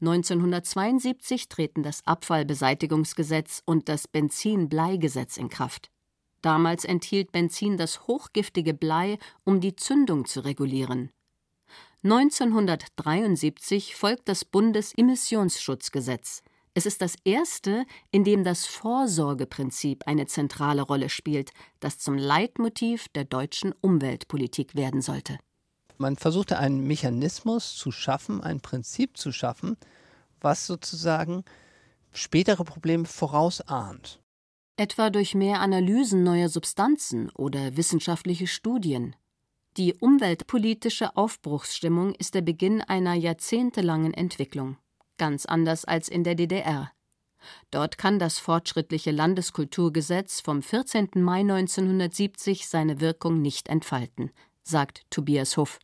1972 0.00 1.48
treten 1.48 1.82
das 1.82 2.04
Abfallbeseitigungsgesetz 2.06 3.62
und 3.64 3.88
das 3.88 4.08
Benzinbleigesetz 4.08 5.36
in 5.36 5.48
Kraft. 5.48 5.90
Damals 6.42 6.84
enthielt 6.84 7.32
Benzin 7.32 7.76
das 7.76 8.06
hochgiftige 8.06 8.74
Blei, 8.74 9.18
um 9.44 9.60
die 9.60 9.76
Zündung 9.76 10.26
zu 10.26 10.40
regulieren. 10.44 11.10
1973 12.02 13.96
folgt 13.96 14.28
das 14.28 14.44
Bundesemissionsschutzgesetz. 14.44 16.42
Es 16.76 16.86
ist 16.86 17.00
das 17.00 17.14
erste, 17.24 17.86
in 18.10 18.24
dem 18.24 18.42
das 18.42 18.66
Vorsorgeprinzip 18.66 20.08
eine 20.08 20.26
zentrale 20.26 20.82
Rolle 20.82 21.08
spielt, 21.08 21.52
das 21.78 21.98
zum 21.98 22.18
Leitmotiv 22.18 23.08
der 23.08 23.24
deutschen 23.24 23.72
Umweltpolitik 23.80 24.74
werden 24.74 25.00
sollte. 25.00 25.38
Man 25.98 26.16
versuchte 26.16 26.58
einen 26.58 26.84
Mechanismus 26.84 27.76
zu 27.76 27.92
schaffen, 27.92 28.40
ein 28.40 28.60
Prinzip 28.60 29.16
zu 29.16 29.30
schaffen, 29.30 29.76
was 30.40 30.66
sozusagen 30.66 31.44
spätere 32.12 32.64
Probleme 32.64 33.04
vorausahnt. 33.04 34.20
Etwa 34.76 35.10
durch 35.10 35.36
mehr 35.36 35.60
Analysen 35.60 36.24
neuer 36.24 36.48
Substanzen 36.48 37.30
oder 37.30 37.76
wissenschaftliche 37.76 38.48
Studien. 38.48 39.14
Die 39.76 39.94
umweltpolitische 39.94 41.16
Aufbruchsstimmung 41.16 42.14
ist 42.16 42.34
der 42.34 42.42
Beginn 42.42 42.80
einer 42.80 43.14
jahrzehntelangen 43.14 44.12
Entwicklung, 44.12 44.76
ganz 45.18 45.46
anders 45.46 45.84
als 45.84 46.08
in 46.08 46.24
der 46.24 46.34
DDR. 46.34 46.90
Dort 47.70 47.98
kann 47.98 48.18
das 48.18 48.38
fortschrittliche 48.38 49.10
Landeskulturgesetz 49.10 50.40
vom 50.40 50.62
14. 50.62 51.10
Mai 51.16 51.40
1970 51.40 52.66
seine 52.68 53.00
Wirkung 53.00 53.42
nicht 53.42 53.68
entfalten, 53.68 54.30
sagt 54.62 55.02
Tobias 55.10 55.56
Huff. 55.56 55.78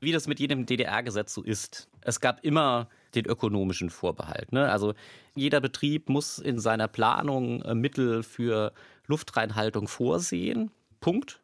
Wie 0.00 0.12
das 0.12 0.28
mit 0.28 0.38
jedem 0.38 0.66
DDR-Gesetz 0.66 1.34
so 1.34 1.42
ist. 1.42 1.88
Es 2.02 2.20
gab 2.20 2.44
immer 2.44 2.88
den 3.14 3.24
ökonomischen 3.24 3.90
Vorbehalt. 3.90 4.52
Ne? 4.52 4.70
Also 4.70 4.94
jeder 5.34 5.60
Betrieb 5.60 6.08
muss 6.08 6.38
in 6.38 6.60
seiner 6.60 6.88
Planung 6.88 7.62
äh, 7.62 7.74
Mittel 7.74 8.22
für 8.22 8.72
Luftreinhaltung 9.06 9.88
vorsehen. 9.88 10.70
Punkt 11.00 11.40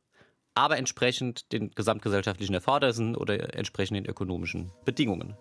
aber 0.55 0.79
entsprechend 0.79 1.53
den 1.53 1.71
gesamtgesellschaftlichen 1.71 2.55
Erfordernissen 2.55 3.17
oder 3.17 3.55
entsprechend 3.55 3.97
den 3.97 4.07
ökonomischen 4.07 4.71
Bedingungen. 4.85 5.35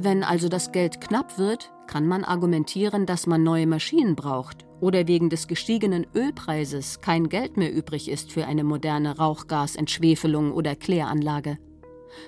Wenn 0.00 0.22
also 0.22 0.48
das 0.48 0.70
Geld 0.70 1.00
knapp 1.00 1.38
wird, 1.38 1.72
kann 1.88 2.06
man 2.06 2.22
argumentieren, 2.22 3.04
dass 3.04 3.26
man 3.26 3.42
neue 3.42 3.66
Maschinen 3.66 4.14
braucht 4.14 4.64
oder 4.80 5.08
wegen 5.08 5.28
des 5.28 5.48
gestiegenen 5.48 6.06
Ölpreises 6.14 7.00
kein 7.00 7.28
Geld 7.28 7.56
mehr 7.56 7.74
übrig 7.74 8.08
ist 8.08 8.30
für 8.30 8.46
eine 8.46 8.62
moderne 8.62 9.18
Rauchgasentschwefelung 9.18 10.52
oder 10.52 10.76
Kläranlage. 10.76 11.58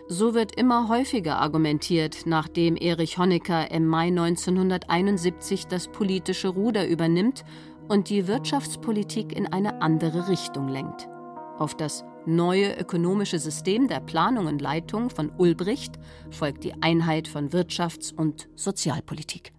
So 0.08 0.34
wird 0.34 0.56
immer 0.56 0.88
häufiger 0.88 1.36
argumentiert, 1.36 2.26
nachdem 2.26 2.76
Erich 2.76 3.18
Honecker 3.18 3.70
im 3.70 3.86
Mai 3.86 4.08
1971 4.08 5.68
das 5.68 5.86
politische 5.88 6.48
Ruder 6.48 6.88
übernimmt 6.88 7.44
und 7.88 8.10
die 8.10 8.26
Wirtschaftspolitik 8.26 9.36
in 9.36 9.46
eine 9.46 9.80
andere 9.80 10.28
Richtung 10.28 10.66
lenkt. 10.66 11.08
Auf 11.56 11.76
das 11.76 12.04
neue 12.26 12.78
ökonomische 12.78 13.38
System 13.38 13.88
der 13.88 14.00
Planung 14.00 14.46
und 14.46 14.60
Leitung 14.60 15.10
von 15.10 15.30
Ulbricht 15.38 15.98
folgt 16.30 16.64
die 16.64 16.74
Einheit 16.82 17.28
von 17.28 17.50
Wirtschafts- 17.50 18.14
und 18.14 18.48
Sozialpolitik. 18.56 19.52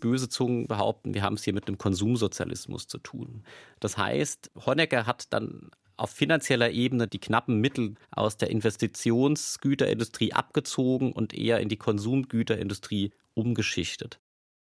Böse 0.00 0.28
Zungen 0.28 0.66
behaupten, 0.66 1.14
wir 1.14 1.22
haben 1.22 1.34
es 1.34 1.44
hier 1.44 1.54
mit 1.54 1.68
einem 1.68 1.78
Konsumsozialismus 1.78 2.88
zu 2.88 2.98
tun. 2.98 3.44
Das 3.78 3.96
heißt, 3.96 4.50
Honecker 4.66 5.06
hat 5.06 5.32
dann 5.32 5.70
auf 5.96 6.10
finanzieller 6.10 6.70
Ebene 6.70 7.06
die 7.06 7.20
knappen 7.20 7.60
Mittel 7.60 7.94
aus 8.10 8.36
der 8.36 8.50
Investitionsgüterindustrie 8.50 10.32
abgezogen 10.32 11.12
und 11.12 11.32
eher 11.32 11.60
in 11.60 11.68
die 11.68 11.76
Konsumgüterindustrie 11.76 13.12
umgeschichtet. 13.34 14.20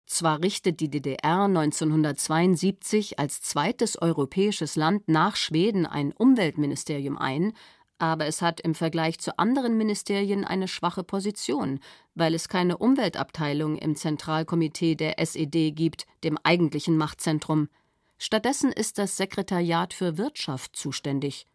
Zwar 0.08 0.42
richtet 0.42 0.80
die 0.80 0.88
DDR 0.88 1.42
1972 1.42 3.18
als 3.18 3.42
zweites 3.42 4.00
europäisches 4.00 4.74
Land 4.74 5.06
nach 5.06 5.36
Schweden 5.36 5.84
ein 5.84 6.12
Umweltministerium 6.12 7.18
ein, 7.18 7.52
aber 7.98 8.24
es 8.24 8.40
hat 8.40 8.58
im 8.60 8.74
Vergleich 8.74 9.18
zu 9.18 9.38
anderen 9.38 9.76
Ministerien 9.76 10.46
eine 10.46 10.66
schwache 10.66 11.04
Position, 11.04 11.78
weil 12.14 12.32
es 12.32 12.48
keine 12.48 12.78
Umweltabteilung 12.78 13.76
im 13.76 13.96
Zentralkomitee 13.96 14.94
der 14.94 15.18
SED 15.18 15.72
gibt, 15.72 16.06
dem 16.24 16.38
eigentlichen 16.42 16.96
Machtzentrum. 16.96 17.68
Stattdessen 18.16 18.72
ist 18.72 18.96
das 18.96 19.18
Sekretariat 19.18 19.92
für 19.92 20.16
Wirtschaft 20.16 20.74
zuständig. 20.74 21.46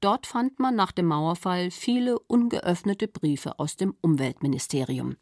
Dort 0.00 0.26
fand 0.26 0.58
man 0.58 0.74
nach 0.74 0.92
dem 0.92 1.06
Mauerfall 1.06 1.70
viele 1.70 2.18
ungeöffnete 2.18 3.08
Briefe 3.08 3.58
aus 3.58 3.76
dem 3.76 3.94
Umweltministerium. 4.00 5.16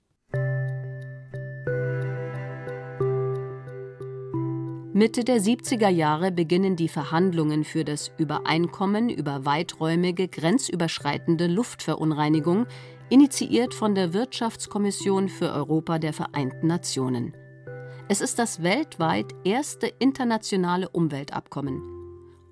Mitte 4.98 5.22
der 5.22 5.40
70er 5.40 5.90
Jahre 5.90 6.32
beginnen 6.32 6.74
die 6.74 6.88
Verhandlungen 6.88 7.62
für 7.62 7.84
das 7.84 8.10
Übereinkommen 8.18 9.10
über 9.10 9.44
weiträumige 9.44 10.26
grenzüberschreitende 10.26 11.46
Luftverunreinigung, 11.46 12.66
initiiert 13.08 13.74
von 13.74 13.94
der 13.94 14.12
Wirtschaftskommission 14.12 15.28
für 15.28 15.52
Europa 15.52 16.00
der 16.00 16.12
Vereinten 16.12 16.66
Nationen. 16.66 17.32
Es 18.08 18.20
ist 18.20 18.40
das 18.40 18.64
weltweit 18.64 19.32
erste 19.44 19.86
internationale 19.86 20.88
Umweltabkommen. 20.88 21.80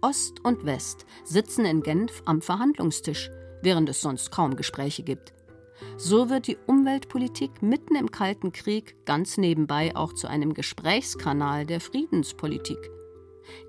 Ost 0.00 0.38
und 0.44 0.64
West 0.64 1.04
sitzen 1.24 1.64
in 1.64 1.82
Genf 1.82 2.22
am 2.26 2.42
Verhandlungstisch, 2.42 3.28
während 3.60 3.88
es 3.88 4.00
sonst 4.00 4.30
kaum 4.30 4.54
Gespräche 4.54 5.02
gibt. 5.02 5.35
So 5.97 6.30
wird 6.30 6.47
die 6.47 6.56
Umweltpolitik 6.66 7.62
mitten 7.62 7.97
im 7.97 8.11
Kalten 8.11 8.52
Krieg 8.52 8.97
ganz 9.04 9.37
nebenbei 9.37 9.95
auch 9.95 10.12
zu 10.12 10.26
einem 10.28 10.54
Gesprächskanal 10.54 11.66
der 11.66 11.80
Friedenspolitik. 11.80 12.90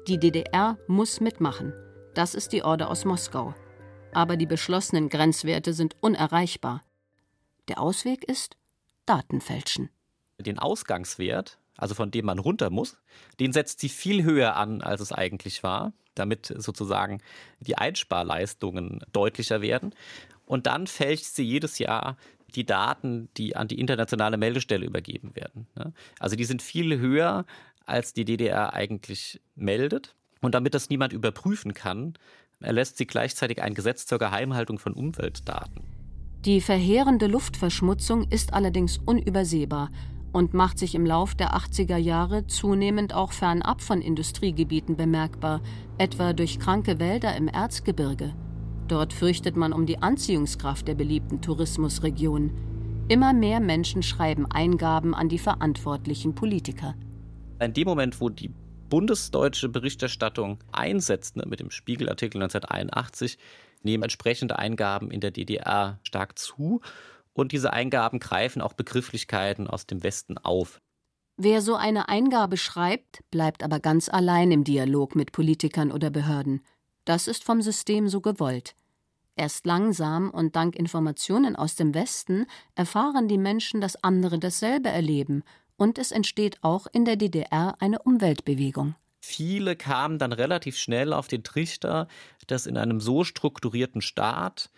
Die 0.07 0.19
DDR 0.19 0.77
muss 0.87 1.19
mitmachen. 1.19 1.73
Das 2.13 2.33
ist 2.33 2.53
die 2.53 2.63
Order 2.63 2.89
aus 2.89 3.05
Moskau. 3.05 3.53
Aber 4.13 4.37
die 4.37 4.45
beschlossenen 4.45 5.09
Grenzwerte 5.09 5.73
sind 5.73 5.95
unerreichbar. 6.01 6.81
Der 7.67 7.79
Ausweg 7.81 8.23
ist 8.23 8.57
Datenfälschen. 9.05 9.89
Den 10.39 10.59
Ausgangswert, 10.59 11.59
also 11.75 11.93
von 11.95 12.11
dem 12.11 12.25
man 12.25 12.39
runter 12.39 12.69
muss, 12.69 12.97
den 13.39 13.53
setzt 13.53 13.79
sie 13.79 13.89
viel 13.89 14.23
höher 14.23 14.55
an, 14.55 14.81
als 14.81 15.01
es 15.01 15.11
eigentlich 15.11 15.63
war, 15.63 15.93
damit 16.15 16.53
sozusagen 16.57 17.21
die 17.59 17.77
Einsparleistungen 17.77 19.03
deutlicher 19.11 19.61
werden. 19.61 19.93
Und 20.47 20.65
dann 20.65 20.87
fälscht 20.87 21.25
sie 21.25 21.43
jedes 21.43 21.77
Jahr 21.77 22.17
die 22.55 22.65
Daten, 22.65 23.29
die 23.37 23.55
an 23.55 23.67
die 23.67 23.79
internationale 23.79 24.37
Meldestelle 24.37 24.85
übergeben 24.85 25.35
werden. 25.35 25.67
Ne? 25.75 25.93
Also 26.17 26.35
die 26.35 26.45
sind 26.45 26.61
viel 26.61 26.97
höher, 26.97 27.45
als 27.85 28.13
die 28.13 28.25
DDR 28.25 28.73
eigentlich 28.73 29.39
meldet. 29.55 30.15
Und 30.41 30.55
damit 30.55 30.73
das 30.73 30.89
niemand 30.89 31.13
überprüfen 31.13 31.73
kann, 31.73 32.13
erlässt 32.61 32.97
sie 32.97 33.05
gleichzeitig 33.05 33.61
ein 33.61 33.73
Gesetz 33.73 34.05
zur 34.05 34.17
Geheimhaltung 34.17 34.79
von 34.79 34.93
Umweltdaten. 34.93 35.83
Die 36.45 36.61
verheerende 36.61 37.27
Luftverschmutzung 37.27 38.29
ist 38.29 38.53
allerdings 38.53 38.99
unübersehbar 38.99 39.89
und 40.31 40.53
macht 40.53 40.77
sich 40.77 40.95
im 40.95 41.05
Lauf 41.05 41.35
der 41.35 41.55
80er 41.55 41.97
Jahre 41.97 42.47
zunehmend 42.47 43.13
auch 43.13 43.31
fernab 43.31 43.81
von 43.81 44.01
Industriegebieten 44.01 44.95
bemerkbar, 44.95 45.61
etwa 45.97 46.33
durch 46.33 46.59
kranke 46.59 46.99
Wälder 46.99 47.35
im 47.35 47.47
Erzgebirge. 47.47 48.33
Dort 48.87 49.11
fürchtet 49.11 49.57
man 49.57 49.73
um 49.73 49.85
die 49.85 50.01
Anziehungskraft 50.01 50.87
der 50.87 50.95
beliebten 50.95 51.41
Tourismusregion. 51.41 52.51
Immer 53.09 53.33
mehr 53.33 53.59
Menschen 53.59 54.01
schreiben 54.01 54.45
Eingaben 54.49 55.13
an 55.13 55.29
die 55.29 55.39
verantwortlichen 55.39 56.35
Politiker. 56.35 56.95
In 57.59 57.73
dem 57.73 57.87
Moment, 57.87 58.21
wo 58.21 58.29
die 58.29 58.53
bundesdeutsche 58.89 59.67
Berichterstattung 59.67 60.59
einsetzt, 60.71 61.35
ne, 61.35 61.45
mit 61.47 61.59
dem 61.59 61.71
Spiegelartikel 61.71 62.41
1981, 62.41 63.37
nehmen 63.83 64.03
entsprechende 64.03 64.57
Eingaben 64.57 65.11
in 65.11 65.19
der 65.19 65.31
DDR 65.31 65.99
stark 66.03 66.39
zu. 66.39 66.81
Und 67.33 67.51
diese 67.51 67.73
Eingaben 67.73 68.19
greifen 68.19 68.61
auch 68.61 68.73
Begrifflichkeiten 68.73 69.67
aus 69.67 69.85
dem 69.85 70.03
Westen 70.03 70.37
auf. 70.37 70.79
Wer 71.37 71.61
so 71.61 71.75
eine 71.75 72.09
Eingabe 72.09 72.57
schreibt, 72.57 73.19
bleibt 73.29 73.63
aber 73.63 73.79
ganz 73.79 74.09
allein 74.09 74.51
im 74.51 74.63
Dialog 74.63 75.15
mit 75.15 75.31
Politikern 75.33 75.91
oder 75.91 76.09
Behörden. 76.09 76.61
Das 77.07 77.29
ist 77.29 77.45
vom 77.45 77.61
System 77.61 78.09
so 78.09 78.19
gewollt. 78.19 78.75
Erst 79.37 79.65
langsam 79.65 80.29
und 80.29 80.57
dank 80.57 80.75
Informationen 80.75 81.55
aus 81.55 81.75
dem 81.75 81.93
Westen 81.93 82.47
erfahren 82.75 83.29
die 83.29 83.37
Menschen, 83.37 83.79
dass 83.79 84.03
andere 84.03 84.39
dasselbe 84.39 84.89
erleben, 84.89 85.43
und 85.77 85.99
es 85.99 86.11
entsteht 86.11 86.61
auch 86.63 86.85
in 86.91 87.05
der 87.05 87.15
DDR 87.15 87.75
eine 87.79 87.99
Umweltbewegung. 87.99 88.95
Viele 89.21 89.77
kamen 89.77 90.19
dann 90.19 90.33
relativ 90.33 90.77
schnell 90.77 91.13
auf 91.13 91.29
den 91.29 91.45
Trichter, 91.45 92.09
dass 92.47 92.65
in 92.65 92.75
einem 92.75 92.99
so 92.99 93.23
strukturierten 93.23 94.01
Staat 94.01 94.69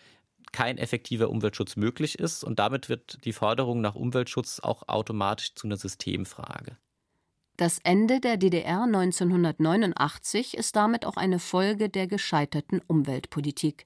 kein 0.51 0.77
effektiver 0.77 1.31
Umweltschutz 1.31 1.77
möglich 1.77 2.19
ist 2.19 2.43
und 2.43 2.59
damit 2.59 2.89
wird 2.89 3.25
die 3.25 3.33
Forderung 3.33 3.81
nach 3.81 3.95
Umweltschutz 3.95 4.59
auch 4.59 4.87
automatisch 4.87 5.55
zu 5.55 5.65
einer 5.65 5.77
Systemfrage. 5.77 6.77
Das 7.59 7.79
Ende 7.83 8.21
der 8.21 8.37
DDR 8.37 8.83
1989 8.83 10.55
ist 10.55 10.77
damit 10.77 11.05
auch 11.05 11.17
eine 11.17 11.39
Folge 11.39 11.89
der 11.89 12.07
gescheiterten 12.07 12.79
Umweltpolitik. 12.87 13.85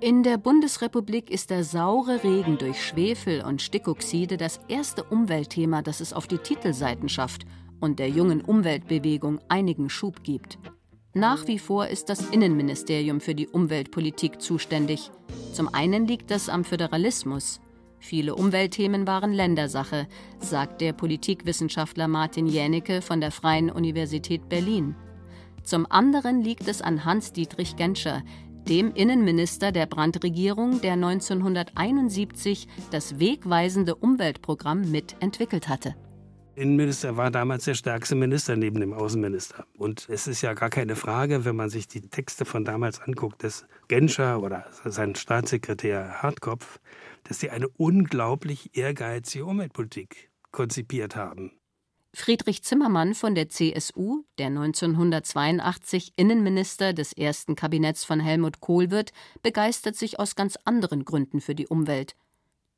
In 0.00 0.24
der 0.24 0.36
Bundesrepublik 0.36 1.30
ist 1.30 1.50
der 1.50 1.62
saure 1.62 2.24
Regen 2.24 2.58
durch 2.58 2.84
Schwefel 2.84 3.44
und 3.44 3.62
Stickoxide 3.62 4.38
das 4.38 4.58
erste 4.66 5.04
Umweltthema, 5.04 5.82
das 5.82 6.00
es 6.00 6.12
auf 6.12 6.26
die 6.26 6.38
Titelseiten 6.38 7.08
schafft 7.08 7.42
und 7.78 8.00
der 8.00 8.08
jungen 8.08 8.40
Umweltbewegung 8.40 9.38
einigen 9.48 9.88
Schub 9.88 10.24
gibt. 10.24 10.58
Nach 11.14 11.46
wie 11.46 11.60
vor 11.60 11.86
ist 11.86 12.08
das 12.08 12.28
Innenministerium 12.30 13.20
für 13.20 13.36
die 13.36 13.46
Umweltpolitik 13.46 14.42
zuständig. 14.42 15.12
Zum 15.52 15.72
einen 15.72 16.08
liegt 16.08 16.32
das 16.32 16.48
am 16.48 16.64
Föderalismus. 16.64 17.60
Viele 18.00 18.34
Umweltthemen 18.34 19.06
waren 19.06 19.32
Ländersache, 19.32 20.08
sagt 20.40 20.80
der 20.80 20.94
Politikwissenschaftler 20.94 22.08
Martin 22.08 22.46
Jänicke 22.46 23.02
von 23.02 23.20
der 23.20 23.30
Freien 23.30 23.70
Universität 23.70 24.48
Berlin. 24.48 24.96
Zum 25.62 25.86
anderen 25.90 26.42
liegt 26.42 26.66
es 26.66 26.80
an 26.80 27.04
Hans-Dietrich 27.04 27.76
Genscher, 27.76 28.22
dem 28.68 28.92
Innenminister 28.94 29.70
der 29.70 29.86
Brandt-Regierung, 29.86 30.80
der 30.80 30.94
1971 30.94 32.68
das 32.90 33.20
wegweisende 33.20 33.94
Umweltprogramm 33.94 34.90
mitentwickelt 34.90 35.68
hatte. 35.68 35.94
Innenminister 36.56 37.16
war 37.16 37.30
damals 37.30 37.64
der 37.64 37.74
stärkste 37.74 38.14
Minister 38.14 38.56
neben 38.56 38.80
dem 38.80 38.92
Außenminister. 38.92 39.64
Und 39.78 40.08
es 40.10 40.26
ist 40.26 40.42
ja 40.42 40.52
gar 40.54 40.68
keine 40.68 40.96
Frage, 40.96 41.44
wenn 41.44 41.56
man 41.56 41.70
sich 41.70 41.88
die 41.88 42.02
Texte 42.02 42.44
von 42.44 42.64
damals 42.64 43.00
anguckt, 43.00 43.44
dass 43.44 43.66
Genscher 43.88 44.42
oder 44.42 44.66
sein 44.84 45.14
Staatssekretär 45.14 46.22
Hartkopf, 46.22 46.80
dass 47.24 47.40
sie 47.40 47.50
eine 47.50 47.68
unglaublich 47.68 48.76
ehrgeizige 48.76 49.44
Umweltpolitik 49.44 50.30
konzipiert 50.52 51.16
haben. 51.16 51.52
Friedrich 52.12 52.64
Zimmermann 52.64 53.14
von 53.14 53.36
der 53.36 53.48
CSU, 53.48 54.24
der 54.38 54.48
1982 54.48 56.12
Innenminister 56.16 56.92
des 56.92 57.12
ersten 57.12 57.54
Kabinetts 57.54 58.04
von 58.04 58.18
Helmut 58.18 58.60
Kohl 58.60 58.90
wird, 58.90 59.12
begeistert 59.42 59.94
sich 59.94 60.18
aus 60.18 60.34
ganz 60.34 60.56
anderen 60.64 61.04
Gründen 61.04 61.40
für 61.40 61.54
die 61.54 61.68
Umwelt. 61.68 62.16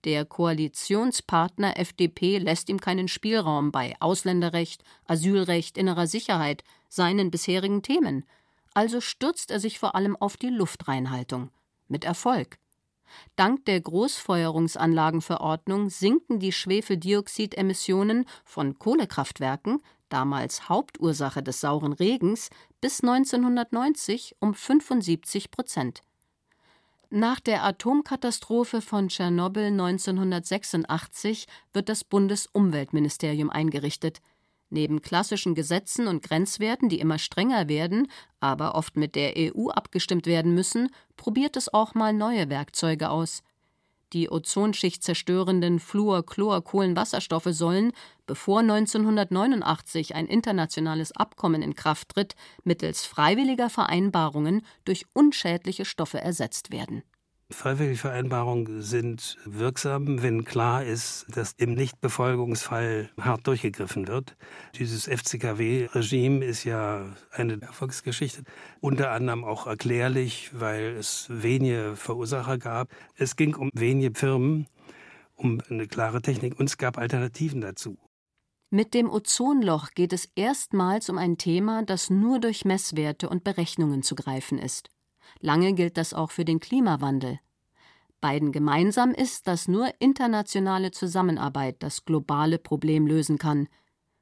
Der 0.04 0.26
Koalitionspartner 0.26 1.78
FDP 1.78 2.38
lässt 2.38 2.68
ihm 2.68 2.80
keinen 2.80 3.08
Spielraum 3.08 3.70
bei 3.70 3.94
Ausländerrecht, 4.00 4.82
Asylrecht, 5.06 5.78
innerer 5.78 6.06
Sicherheit, 6.06 6.62
seinen 6.88 7.30
bisherigen 7.30 7.82
Themen. 7.82 8.24
Also 8.74 9.00
stürzt 9.00 9.50
er 9.50 9.60
sich 9.60 9.78
vor 9.78 9.94
allem 9.94 10.16
auf 10.16 10.36
die 10.36 10.48
Luftreinhaltung. 10.50 11.50
Mit 11.88 12.04
Erfolg. 12.04 12.58
Dank 13.36 13.64
der 13.66 13.80
Großfeuerungsanlagenverordnung 13.80 15.90
sinken 15.90 16.38
die 16.38 16.52
Schwefeldioxidemissionen 16.52 18.24
von 18.44 18.78
Kohlekraftwerken, 18.78 19.82
damals 20.08 20.68
Hauptursache 20.68 21.42
des 21.42 21.60
sauren 21.60 21.92
Regens, 21.92 22.50
bis 22.80 23.02
1990 23.02 24.36
um 24.40 24.54
75 24.54 25.50
Prozent. 25.50 26.02
Nach 27.14 27.40
der 27.40 27.62
Atomkatastrophe 27.64 28.80
von 28.80 29.08
Tschernobyl 29.08 29.66
1986 29.66 31.46
wird 31.74 31.90
das 31.90 32.04
Bundesumweltministerium 32.04 33.50
eingerichtet. 33.50 34.22
Neben 34.74 35.02
klassischen 35.02 35.54
Gesetzen 35.54 36.08
und 36.08 36.22
Grenzwerten, 36.22 36.88
die 36.88 36.98
immer 36.98 37.18
strenger 37.18 37.68
werden, 37.68 38.08
aber 38.40 38.74
oft 38.74 38.96
mit 38.96 39.14
der 39.16 39.34
EU 39.36 39.68
abgestimmt 39.68 40.24
werden 40.24 40.54
müssen, 40.54 40.88
probiert 41.18 41.58
es 41.58 41.74
auch 41.74 41.94
mal 41.94 42.14
neue 42.14 42.48
Werkzeuge 42.48 43.10
aus. 43.10 43.42
Die 44.14 44.30
Ozonschicht 44.30 45.02
zerstörenden 45.02 45.78
Fluor-, 45.78 46.24
Chlor-, 46.24 46.64
Kohlenwasserstoffe 46.64 47.48
sollen, 47.50 47.92
bevor 48.24 48.60
1989 48.60 50.14
ein 50.14 50.26
internationales 50.26 51.12
Abkommen 51.12 51.60
in 51.60 51.74
Kraft 51.74 52.08
tritt, 52.08 52.34
mittels 52.64 53.04
freiwilliger 53.04 53.68
Vereinbarungen 53.68 54.62
durch 54.86 55.04
unschädliche 55.12 55.84
Stoffe 55.84 56.18
ersetzt 56.18 56.72
werden. 56.72 57.02
Freiwillige 57.52 57.96
Vereinbarungen 57.96 58.82
sind 58.82 59.36
wirksam, 59.44 60.22
wenn 60.22 60.44
klar 60.44 60.84
ist, 60.84 61.26
dass 61.34 61.52
im 61.52 61.74
Nichtbefolgungsfall 61.74 63.10
hart 63.20 63.46
durchgegriffen 63.46 64.08
wird. 64.08 64.36
Dieses 64.78 65.06
FCKW-Regime 65.06 66.44
ist 66.44 66.64
ja 66.64 67.06
eine 67.30 67.60
Erfolgsgeschichte, 67.60 68.42
unter 68.80 69.10
anderem 69.10 69.44
auch 69.44 69.66
erklärlich, 69.66 70.50
weil 70.52 70.96
es 70.96 71.26
wenige 71.28 71.96
Verursacher 71.96 72.58
gab. 72.58 72.88
Es 73.16 73.36
ging 73.36 73.54
um 73.54 73.70
wenige 73.74 74.18
Firmen, 74.18 74.66
um 75.34 75.60
eine 75.68 75.86
klare 75.86 76.22
Technik 76.22 76.58
und 76.58 76.68
es 76.68 76.78
gab 76.78 76.98
Alternativen 76.98 77.60
dazu. 77.60 77.98
Mit 78.70 78.94
dem 78.94 79.10
Ozonloch 79.10 79.90
geht 79.90 80.14
es 80.14 80.30
erstmals 80.34 81.10
um 81.10 81.18
ein 81.18 81.36
Thema, 81.36 81.82
das 81.82 82.08
nur 82.08 82.40
durch 82.40 82.64
Messwerte 82.64 83.28
und 83.28 83.44
Berechnungen 83.44 84.02
zu 84.02 84.14
greifen 84.14 84.58
ist. 84.58 84.88
Lange 85.42 85.74
gilt 85.74 85.96
das 85.96 86.14
auch 86.14 86.30
für 86.30 86.44
den 86.44 86.60
Klimawandel. 86.60 87.40
Beiden 88.20 88.52
gemeinsam 88.52 89.10
ist, 89.10 89.48
dass 89.48 89.66
nur 89.66 89.92
internationale 89.98 90.92
Zusammenarbeit 90.92 91.82
das 91.82 92.04
globale 92.04 92.58
Problem 92.58 93.08
lösen 93.08 93.38
kann. 93.38 93.68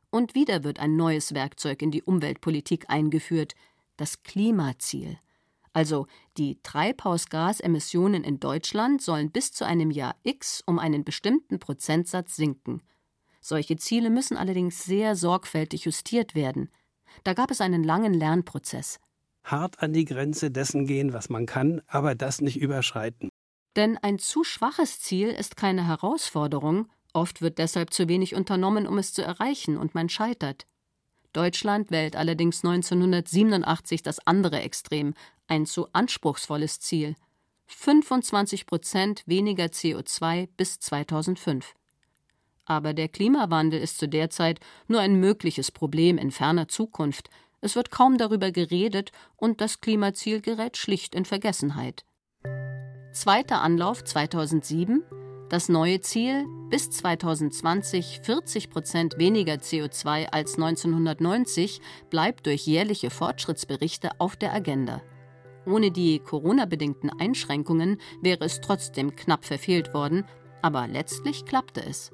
Und 0.09 0.35
wieder 0.35 0.65
wird 0.65 0.81
ein 0.81 0.97
neues 0.97 1.35
Werkzeug 1.35 1.83
in 1.83 1.91
die 1.91 2.03
Umweltpolitik 2.03 2.87
eingeführt, 2.89 3.55
das 3.99 4.23
Klimaziel. 4.23 5.19
Also 5.75 6.07
die 6.39 6.59
Treibhausgasemissionen 6.63 8.25
in 8.25 8.41
Deutschland 8.41 9.03
sollen 9.03 9.31
bis 9.31 9.53
zu 9.53 9.67
einem 9.67 9.91
Jahr 9.91 10.17
X 10.23 10.63
um 10.65 10.79
einen 10.79 11.05
bestimmten 11.05 11.59
Prozentsatz 11.59 12.35
sinken. 12.35 12.83
Solche 13.43 13.77
Ziele 13.77 14.09
müssen 14.09 14.39
allerdings 14.39 14.85
sehr 14.85 15.15
sorgfältig 15.17 15.85
justiert 15.85 16.35
werden. 16.35 16.71
Da 17.25 17.35
gab 17.35 17.51
es 17.51 17.61
einen 17.61 17.85
langen 17.85 18.15
Lernprozess 18.15 18.99
hart 19.45 19.83
an 19.83 19.93
die 19.93 20.05
Grenze 20.05 20.51
dessen 20.51 20.87
gehen, 20.87 21.13
was 21.13 21.29
man 21.29 21.47
kann, 21.47 21.83
aber 21.87 22.15
das 22.15 22.41
nicht 22.41 22.61
überschreiten. 22.61 23.31
Denn 23.77 23.97
ein 23.99 24.19
zu 24.19 24.45
schwaches 24.45 25.01
Ziel 25.01 25.29
ist 25.29 25.57
keine 25.57 25.87
Herausforderung, 25.87 26.89
oft 27.13 27.41
wird 27.41 27.59
deshalb 27.59 27.93
zu 27.93 28.09
wenig 28.09 28.35
unternommen, 28.35 28.87
um 28.87 28.99
es 28.99 29.13
zu 29.13 29.23
erreichen, 29.23 29.77
und 29.77 29.95
man 29.95 30.09
scheitert. 30.09 30.67
Deutschland 31.33 31.91
wählt 31.91 32.17
allerdings 32.17 32.65
1987 32.65 34.03
das 34.03 34.27
andere 34.27 34.61
Extrem, 34.61 35.15
ein 35.47 35.67
zu 35.67 35.93
anspruchsvolles 35.93 36.81
Ziel. 36.81 37.15
25 37.69 38.67
Prozent 38.67 39.23
weniger 39.27 39.67
CO2 39.67 40.49
bis 40.57 40.81
2005. 40.81 41.75
Aber 42.65 42.95
der 42.95 43.09
Klimawandel 43.09 43.81
ist 43.81 43.99
zu 43.99 44.09
der 44.09 44.31
Zeit 44.31 44.61
nur 44.89 45.01
ein 45.01 45.21
mögliches 45.21 45.71
Problem 45.71 46.19
in 46.19 46.33
ferner 46.33 46.69
Zukunft, 46.69 47.31
es 47.61 47.77
wird 47.77 47.91
kaum 47.91 48.19
darüber 48.19 48.51
geredet 48.51 49.13
und 49.37 49.61
das 49.61 49.81
Klimaziel 49.81 50.41
gerät 50.41 50.77
schlicht 50.77 51.15
in 51.15 51.25
Vergessenheit. 51.25 52.05
Zweiter 53.13 53.61
Anlauf 53.61 54.05
2007. 54.05 55.03
Das 55.49 55.69
neue 55.69 56.01
Ziel, 56.01 56.47
bis 56.71 56.91
2020 56.91 58.21
40 58.23 58.71
Prozent 58.71 59.19
weniger 59.19 59.55
CO2 59.55 60.27
als 60.27 60.55
1990, 60.55 61.81
bleibt 62.09 62.47
durch 62.47 62.67
jährliche 62.67 63.11
Fortschrittsberichte 63.11 64.11
auf 64.21 64.37
der 64.37 64.55
Agenda. 64.55 65.03
Ohne 65.67 65.91
die 65.91 66.21
Corona-bedingten 66.21 67.11
Einschränkungen 67.11 68.01
wäre 68.23 68.45
es 68.45 68.61
trotzdem 68.61 69.17
knapp 69.17 69.45
verfehlt 69.45 69.93
worden, 69.93 70.25
aber 70.63 70.87
letztlich 70.87 71.45
klappte 71.45 71.85
es. 71.85 72.13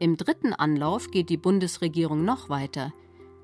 Im 0.00 0.16
dritten 0.16 0.52
Anlauf 0.52 1.10
geht 1.10 1.30
die 1.30 1.36
Bundesregierung 1.36 2.24
noch 2.24 2.48
weiter. 2.48 2.92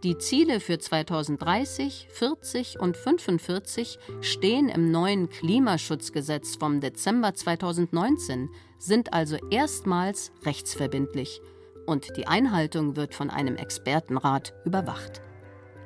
Die 0.04 0.18
Ziele 0.18 0.60
für 0.60 0.78
2030, 0.78 2.08
40 2.10 2.78
und 2.78 2.94
45 2.94 3.98
stehen 4.20 4.68
im 4.68 4.90
neuen 4.90 5.30
Klimaschutzgesetz 5.30 6.56
vom 6.56 6.82
Dezember 6.82 7.32
2019, 7.32 8.50
sind 8.76 9.14
also 9.14 9.38
erstmals 9.50 10.30
rechtsverbindlich 10.44 11.40
und 11.86 12.18
die 12.18 12.26
Einhaltung 12.26 12.96
wird 12.96 13.14
von 13.14 13.30
einem 13.30 13.56
Expertenrat 13.56 14.52
überwacht. 14.66 15.22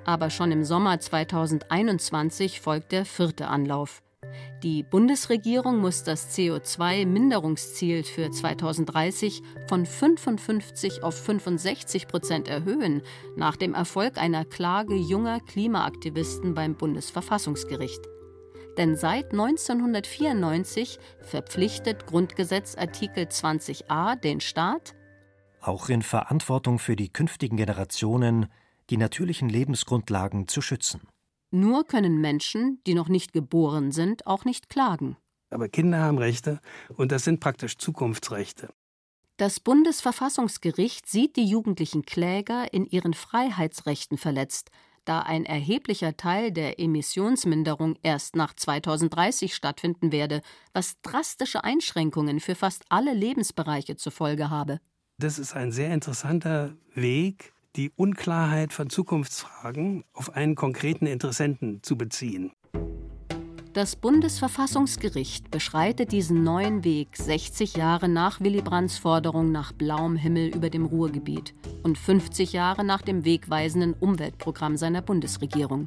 Aber 0.05 0.31
schon 0.31 0.51
im 0.51 0.65
Sommer 0.65 0.99
2021 0.99 2.61
folgt 2.61 2.91
der 2.91 3.05
vierte 3.05 3.47
Anlauf. 3.47 4.03
Die 4.65 4.83
Bundesregierung 4.83 5.79
muss 5.79 6.03
das 6.03 6.37
CO2-Minderungsziel 6.37 8.03
für 8.03 8.29
2030 8.29 9.41
von 9.69 9.87
55 9.87 11.05
auf 11.05 11.15
65 11.15 12.09
Prozent 12.09 12.49
erhöhen, 12.49 13.03
nach 13.37 13.55
dem 13.55 13.75
Erfolg 13.75 14.19
einer 14.19 14.45
Klage 14.45 14.97
junger 14.97 15.39
Klimaaktivisten 15.39 16.55
beim 16.55 16.75
Bundesverfassungsgericht. 16.75 18.01
Denn 18.77 18.97
seit 18.97 19.31
1994 19.31 20.99
verpflichtet 21.21 22.07
Grundgesetzartikel 22.07 23.27
20a 23.27 24.17
den 24.17 24.41
Staat, 24.41 24.97
auch 25.61 25.89
in 25.89 26.03
Verantwortung 26.03 26.79
für 26.81 26.97
die 26.97 27.13
künftigen 27.13 27.57
Generationen 27.57 28.47
die 28.91 28.97
natürlichen 28.97 29.49
Lebensgrundlagen 29.49 30.49
zu 30.49 30.63
schützen. 30.63 31.01
Nur 31.51 31.85
können 31.85 32.21
Menschen, 32.21 32.81
die 32.87 32.95
noch 32.95 33.09
nicht 33.09 33.33
geboren 33.33 33.91
sind, 33.93 34.27
auch 34.27 34.45
nicht 34.45 34.69
klagen. 34.69 35.17
Aber 35.51 35.69
Kinder 35.69 36.01
haben 36.01 36.19
Rechte 36.19 36.61
und 36.97 37.11
das 37.11 37.25
sind 37.25 37.41
praktisch 37.41 37.79
Zukunftsrechte. 37.79 38.69
Das 39.39 39.61
Bundesverfassungsgericht 39.61 41.09
sieht 41.09 41.37
die 41.37 41.47
jugendlichen 41.47 42.03
Kläger 42.03 42.73
in 42.73 42.85
ihren 42.85 43.15
Freiheitsrechten 43.15 44.19
verletzt, 44.19 44.71
da 45.05 45.21
ein 45.21 45.47
erheblicher 45.47 46.17
Teil 46.17 46.53
der 46.53 46.79
Emissionsminderung 46.79 47.97
erst 48.03 48.37
nach 48.37 48.53
2030 48.53 49.55
stattfinden 49.55 50.13
werde, 50.13 50.43
was 50.75 51.01
drastische 51.01 51.65
Einschränkungen 51.65 52.41
für 52.41 52.55
fast 52.55 52.85
alle 52.91 53.15
Lebensbereiche 53.15 53.97
zur 53.97 54.13
Folge 54.13 54.51
habe. 54.51 54.81
Das 55.19 55.39
ist 55.39 55.55
ein 55.55 55.73
sehr 55.73 55.95
interessanter 55.95 56.77
Weg, 56.95 57.55
die 57.77 57.91
Unklarheit 57.97 58.73
von 58.73 58.91
Zukunftsfragen 58.91 60.05
auf 60.13 60.35
einen 60.35 60.55
konkreten 60.55 61.07
Interessenten 61.07 61.83
zu 61.83 61.97
beziehen. 61.97 62.53
Das 63.75 63.95
Bundesverfassungsgericht 63.95 65.51
beschreitet 65.51 66.11
diesen 66.11 66.43
neuen 66.43 66.83
Weg 66.83 67.17
60 67.17 67.77
Jahre 67.77 68.09
nach 68.09 68.41
Willy 68.41 68.63
Brandts 68.63 68.99
Forderung 68.99 69.53
nach 69.53 69.73
blauem 69.73 70.17
Himmel 70.17 70.49
über 70.49 70.69
dem 70.71 70.85
Ruhrgebiet 70.85 71.55
und 71.83 71.97
50 71.97 72.55
Jahre 72.55 72.83
nach 72.83 73.03
dem 73.03 73.25
wegweisenden 73.25 73.93
Umweltprogramm 73.93 74.77
seiner 74.77 75.03
Bundesregierung. 75.03 75.87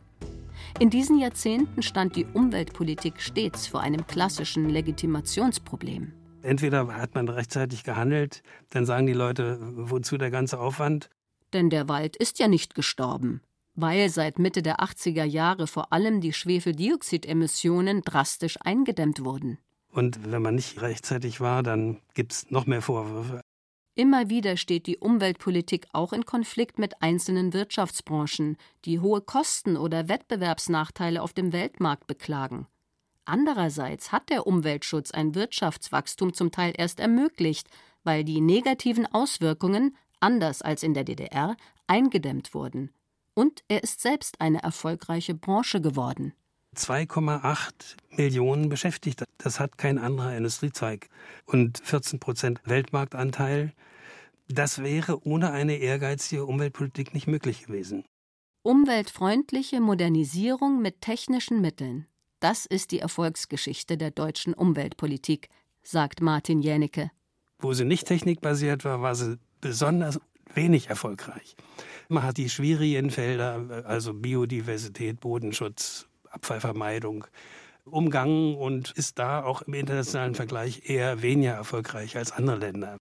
In 0.79 0.89
diesen 0.89 1.19
Jahrzehnten 1.19 1.81
stand 1.81 2.15
die 2.15 2.25
Umweltpolitik 2.25 3.19
stets 3.19 3.67
vor 3.67 3.81
einem 3.81 4.07
klassischen 4.07 4.69
Legitimationsproblem. 4.69 6.13
Entweder 6.43 6.87
hat 6.95 7.13
man 7.13 7.27
rechtzeitig 7.27 7.83
gehandelt, 7.83 8.41
dann 8.69 8.85
sagen 8.85 9.05
die 9.05 9.13
Leute, 9.13 9.57
wozu 9.61 10.17
der 10.17 10.31
ganze 10.31 10.59
Aufwand? 10.59 11.09
Denn 11.53 11.69
der 11.69 11.89
Wald 11.89 12.15
ist 12.15 12.39
ja 12.39 12.47
nicht 12.47 12.75
gestorben, 12.75 13.41
weil 13.75 14.09
seit 14.09 14.39
Mitte 14.39 14.61
der 14.61 14.79
80er 14.79 15.23
Jahre 15.23 15.67
vor 15.67 15.91
allem 15.91 16.21
die 16.21 16.33
Schwefeldioxidemissionen 16.33 18.01
drastisch 18.01 18.57
eingedämmt 18.61 19.23
wurden. 19.23 19.57
Und 19.91 20.31
wenn 20.31 20.41
man 20.41 20.55
nicht 20.55 20.81
rechtzeitig 20.81 21.41
war, 21.41 21.63
dann 21.63 21.99
gibt 22.13 22.31
es 22.31 22.51
noch 22.51 22.65
mehr 22.65 22.81
Vorwürfe. 22.81 23.41
Immer 23.93 24.29
wieder 24.29 24.55
steht 24.55 24.87
die 24.87 24.97
Umweltpolitik 24.97 25.87
auch 25.91 26.13
in 26.13 26.25
Konflikt 26.25 26.79
mit 26.79 27.01
einzelnen 27.01 27.51
Wirtschaftsbranchen, 27.51 28.55
die 28.85 29.01
hohe 29.01 29.19
Kosten 29.19 29.75
oder 29.75 30.07
Wettbewerbsnachteile 30.07 31.21
auf 31.21 31.33
dem 31.33 31.51
Weltmarkt 31.51 32.07
beklagen. 32.07 32.67
Andererseits 33.25 34.13
hat 34.13 34.29
der 34.29 34.47
Umweltschutz 34.47 35.11
ein 35.11 35.35
Wirtschaftswachstum 35.35 36.33
zum 36.33 36.51
Teil 36.51 36.73
erst 36.75 37.01
ermöglicht, 37.01 37.67
weil 38.03 38.23
die 38.23 38.41
negativen 38.41 39.05
Auswirkungen 39.05 39.95
anders 40.21 40.61
als 40.61 40.83
in 40.83 40.93
der 40.93 41.03
DDR, 41.03 41.55
eingedämmt 41.87 42.53
wurden. 42.53 42.91
Und 43.33 43.63
er 43.67 43.83
ist 43.83 44.01
selbst 44.01 44.39
eine 44.39 44.63
erfolgreiche 44.63 45.33
Branche 45.33 45.81
geworden. 45.81 46.33
2,8 46.75 47.71
Millionen 48.11 48.69
Beschäftigte. 48.69 49.25
Das 49.37 49.59
hat 49.59 49.77
kein 49.77 49.97
anderer 49.97 50.35
Industriezweig. 50.35 51.09
Und 51.45 51.81
14 51.83 52.19
Prozent 52.19 52.61
Weltmarktanteil. 52.63 53.73
Das 54.47 54.81
wäre 54.81 55.25
ohne 55.25 55.51
eine 55.51 55.77
ehrgeizige 55.77 56.45
Umweltpolitik 56.45 57.13
nicht 57.13 57.27
möglich 57.27 57.65
gewesen. 57.65 58.05
Umweltfreundliche 58.63 59.81
Modernisierung 59.81 60.81
mit 60.81 61.01
technischen 61.01 61.61
Mitteln. 61.61 62.07
Das 62.39 62.65
ist 62.65 62.91
die 62.91 62.99
Erfolgsgeschichte 62.99 63.97
der 63.97 64.11
deutschen 64.11 64.53
Umweltpolitik, 64.53 65.49
sagt 65.83 66.21
Martin 66.21 66.61
Jänicke. 66.61 67.11
Wo 67.59 67.73
sie 67.73 67.85
nicht 67.85 68.07
technikbasiert 68.07 68.85
war, 68.85 69.01
war 69.01 69.15
sie 69.15 69.37
besonders 69.61 70.19
wenig 70.53 70.89
erfolgreich. 70.89 71.55
Man 72.09 72.23
hat 72.23 72.37
die 72.37 72.49
schwierigen 72.49 73.09
Felder, 73.09 73.83
also 73.85 74.13
Biodiversität, 74.13 75.19
Bodenschutz, 75.19 76.07
Abfallvermeidung, 76.29 77.25
umgangen 77.85 78.55
und 78.55 78.91
ist 78.91 79.17
da 79.19 79.43
auch 79.43 79.61
im 79.63 79.73
internationalen 79.73 80.35
Vergleich 80.35 80.89
eher 80.89 81.21
weniger 81.21 81.53
erfolgreich 81.53 82.17
als 82.17 82.31
andere 82.31 82.57
Länder. 82.57 82.97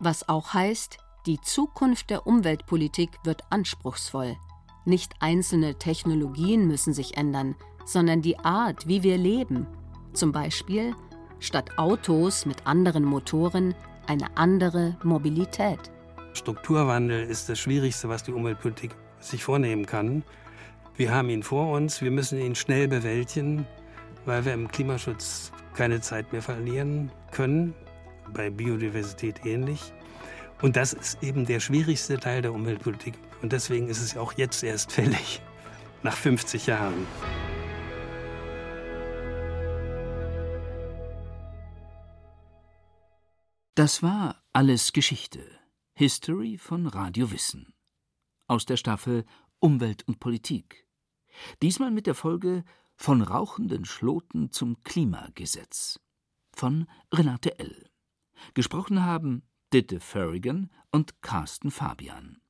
Was 0.00 0.28
auch 0.28 0.54
heißt, 0.54 0.98
die 1.26 1.40
Zukunft 1.40 2.10
der 2.10 2.26
Umweltpolitik 2.26 3.10
wird 3.24 3.42
anspruchsvoll. 3.50 4.36
Nicht 4.84 5.12
einzelne 5.20 5.74
Technologien 5.74 6.66
müssen 6.66 6.94
sich 6.94 7.16
ändern, 7.16 7.56
sondern 7.84 8.22
die 8.22 8.38
Art, 8.38 8.86
wie 8.86 9.02
wir 9.02 9.18
leben. 9.18 9.66
Zum 10.12 10.32
Beispiel 10.32 10.94
statt 11.40 11.78
Autos 11.78 12.46
mit 12.46 12.66
anderen 12.66 13.04
Motoren 13.04 13.74
eine 14.08 14.36
andere 14.36 14.96
Mobilität. 15.02 15.78
Strukturwandel 16.32 17.22
ist 17.22 17.48
das 17.48 17.58
Schwierigste, 17.58 18.08
was 18.08 18.22
die 18.22 18.32
Umweltpolitik 18.32 18.94
sich 19.20 19.44
vornehmen 19.44 19.86
kann. 19.86 20.24
Wir 20.96 21.12
haben 21.12 21.30
ihn 21.30 21.42
vor 21.42 21.72
uns, 21.76 22.00
wir 22.00 22.10
müssen 22.10 22.40
ihn 22.40 22.54
schnell 22.54 22.88
bewältigen, 22.88 23.66
weil 24.24 24.44
wir 24.44 24.54
im 24.54 24.68
Klimaschutz 24.68 25.52
keine 25.74 26.00
Zeit 26.00 26.32
mehr 26.32 26.42
verlieren 26.42 27.12
können, 27.30 27.74
bei 28.32 28.50
Biodiversität 28.50 29.44
ähnlich. 29.44 29.92
Und 30.60 30.76
das 30.76 30.92
ist 30.92 31.22
eben 31.22 31.46
der 31.46 31.60
schwierigste 31.60 32.18
Teil 32.18 32.42
der 32.42 32.52
Umweltpolitik. 32.52 33.14
Und 33.42 33.52
deswegen 33.52 33.88
ist 33.88 34.02
es 34.02 34.16
auch 34.16 34.32
jetzt 34.32 34.64
erst 34.64 34.90
fällig, 34.90 35.40
nach 36.02 36.16
50 36.16 36.66
Jahren. 36.66 37.06
Das 43.78 44.02
war 44.02 44.42
Alles 44.52 44.92
Geschichte. 44.92 45.38
History 45.94 46.58
von 46.58 46.88
Radio 46.88 47.30
Wissen. 47.30 47.74
Aus 48.48 48.66
der 48.66 48.76
Staffel 48.76 49.24
Umwelt 49.60 50.02
und 50.08 50.18
Politik. 50.18 50.88
Diesmal 51.62 51.92
mit 51.92 52.08
der 52.08 52.16
Folge 52.16 52.64
Von 52.96 53.22
rauchenden 53.22 53.84
Schloten 53.84 54.50
zum 54.50 54.82
Klimagesetz. 54.82 56.00
Von 56.52 56.88
Renate 57.14 57.60
L. 57.60 57.88
Gesprochen 58.52 59.04
haben 59.04 59.44
Ditte 59.72 60.00
Ferrigan 60.00 60.72
und 60.90 61.22
Carsten 61.22 61.70
Fabian. 61.70 62.40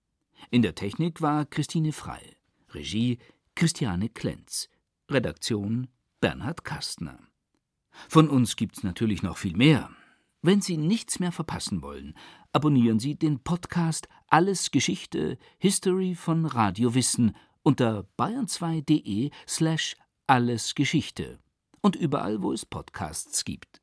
In 0.50 0.62
der 0.62 0.76
Technik 0.76 1.20
war 1.20 1.44
Christine 1.44 1.92
Frei. 1.92 2.38
Regie 2.70 3.18
Christiane 3.54 4.08
Klenz. 4.08 4.70
Redaktion 5.10 5.88
Bernhard 6.22 6.64
Kastner. 6.64 7.18
Von 8.08 8.30
uns 8.30 8.56
gibt's 8.56 8.82
natürlich 8.82 9.22
noch 9.22 9.36
viel 9.36 9.58
mehr. 9.58 9.90
Wenn 10.40 10.60
Sie 10.60 10.76
nichts 10.76 11.18
mehr 11.18 11.32
verpassen 11.32 11.82
wollen, 11.82 12.14
abonnieren 12.52 13.00
Sie 13.00 13.16
den 13.16 13.42
Podcast 13.42 14.08
Alles 14.28 14.70
Geschichte 14.70 15.36
History 15.58 16.14
von 16.14 16.46
Radio 16.46 16.94
Wissen 16.94 17.34
unter 17.64 18.06
bayern2.de 18.16 19.30
slash 19.48 19.96
allesgeschichte 20.28 21.40
und 21.80 21.96
überall, 21.96 22.40
wo 22.40 22.52
es 22.52 22.64
Podcasts 22.64 23.44
gibt. 23.44 23.77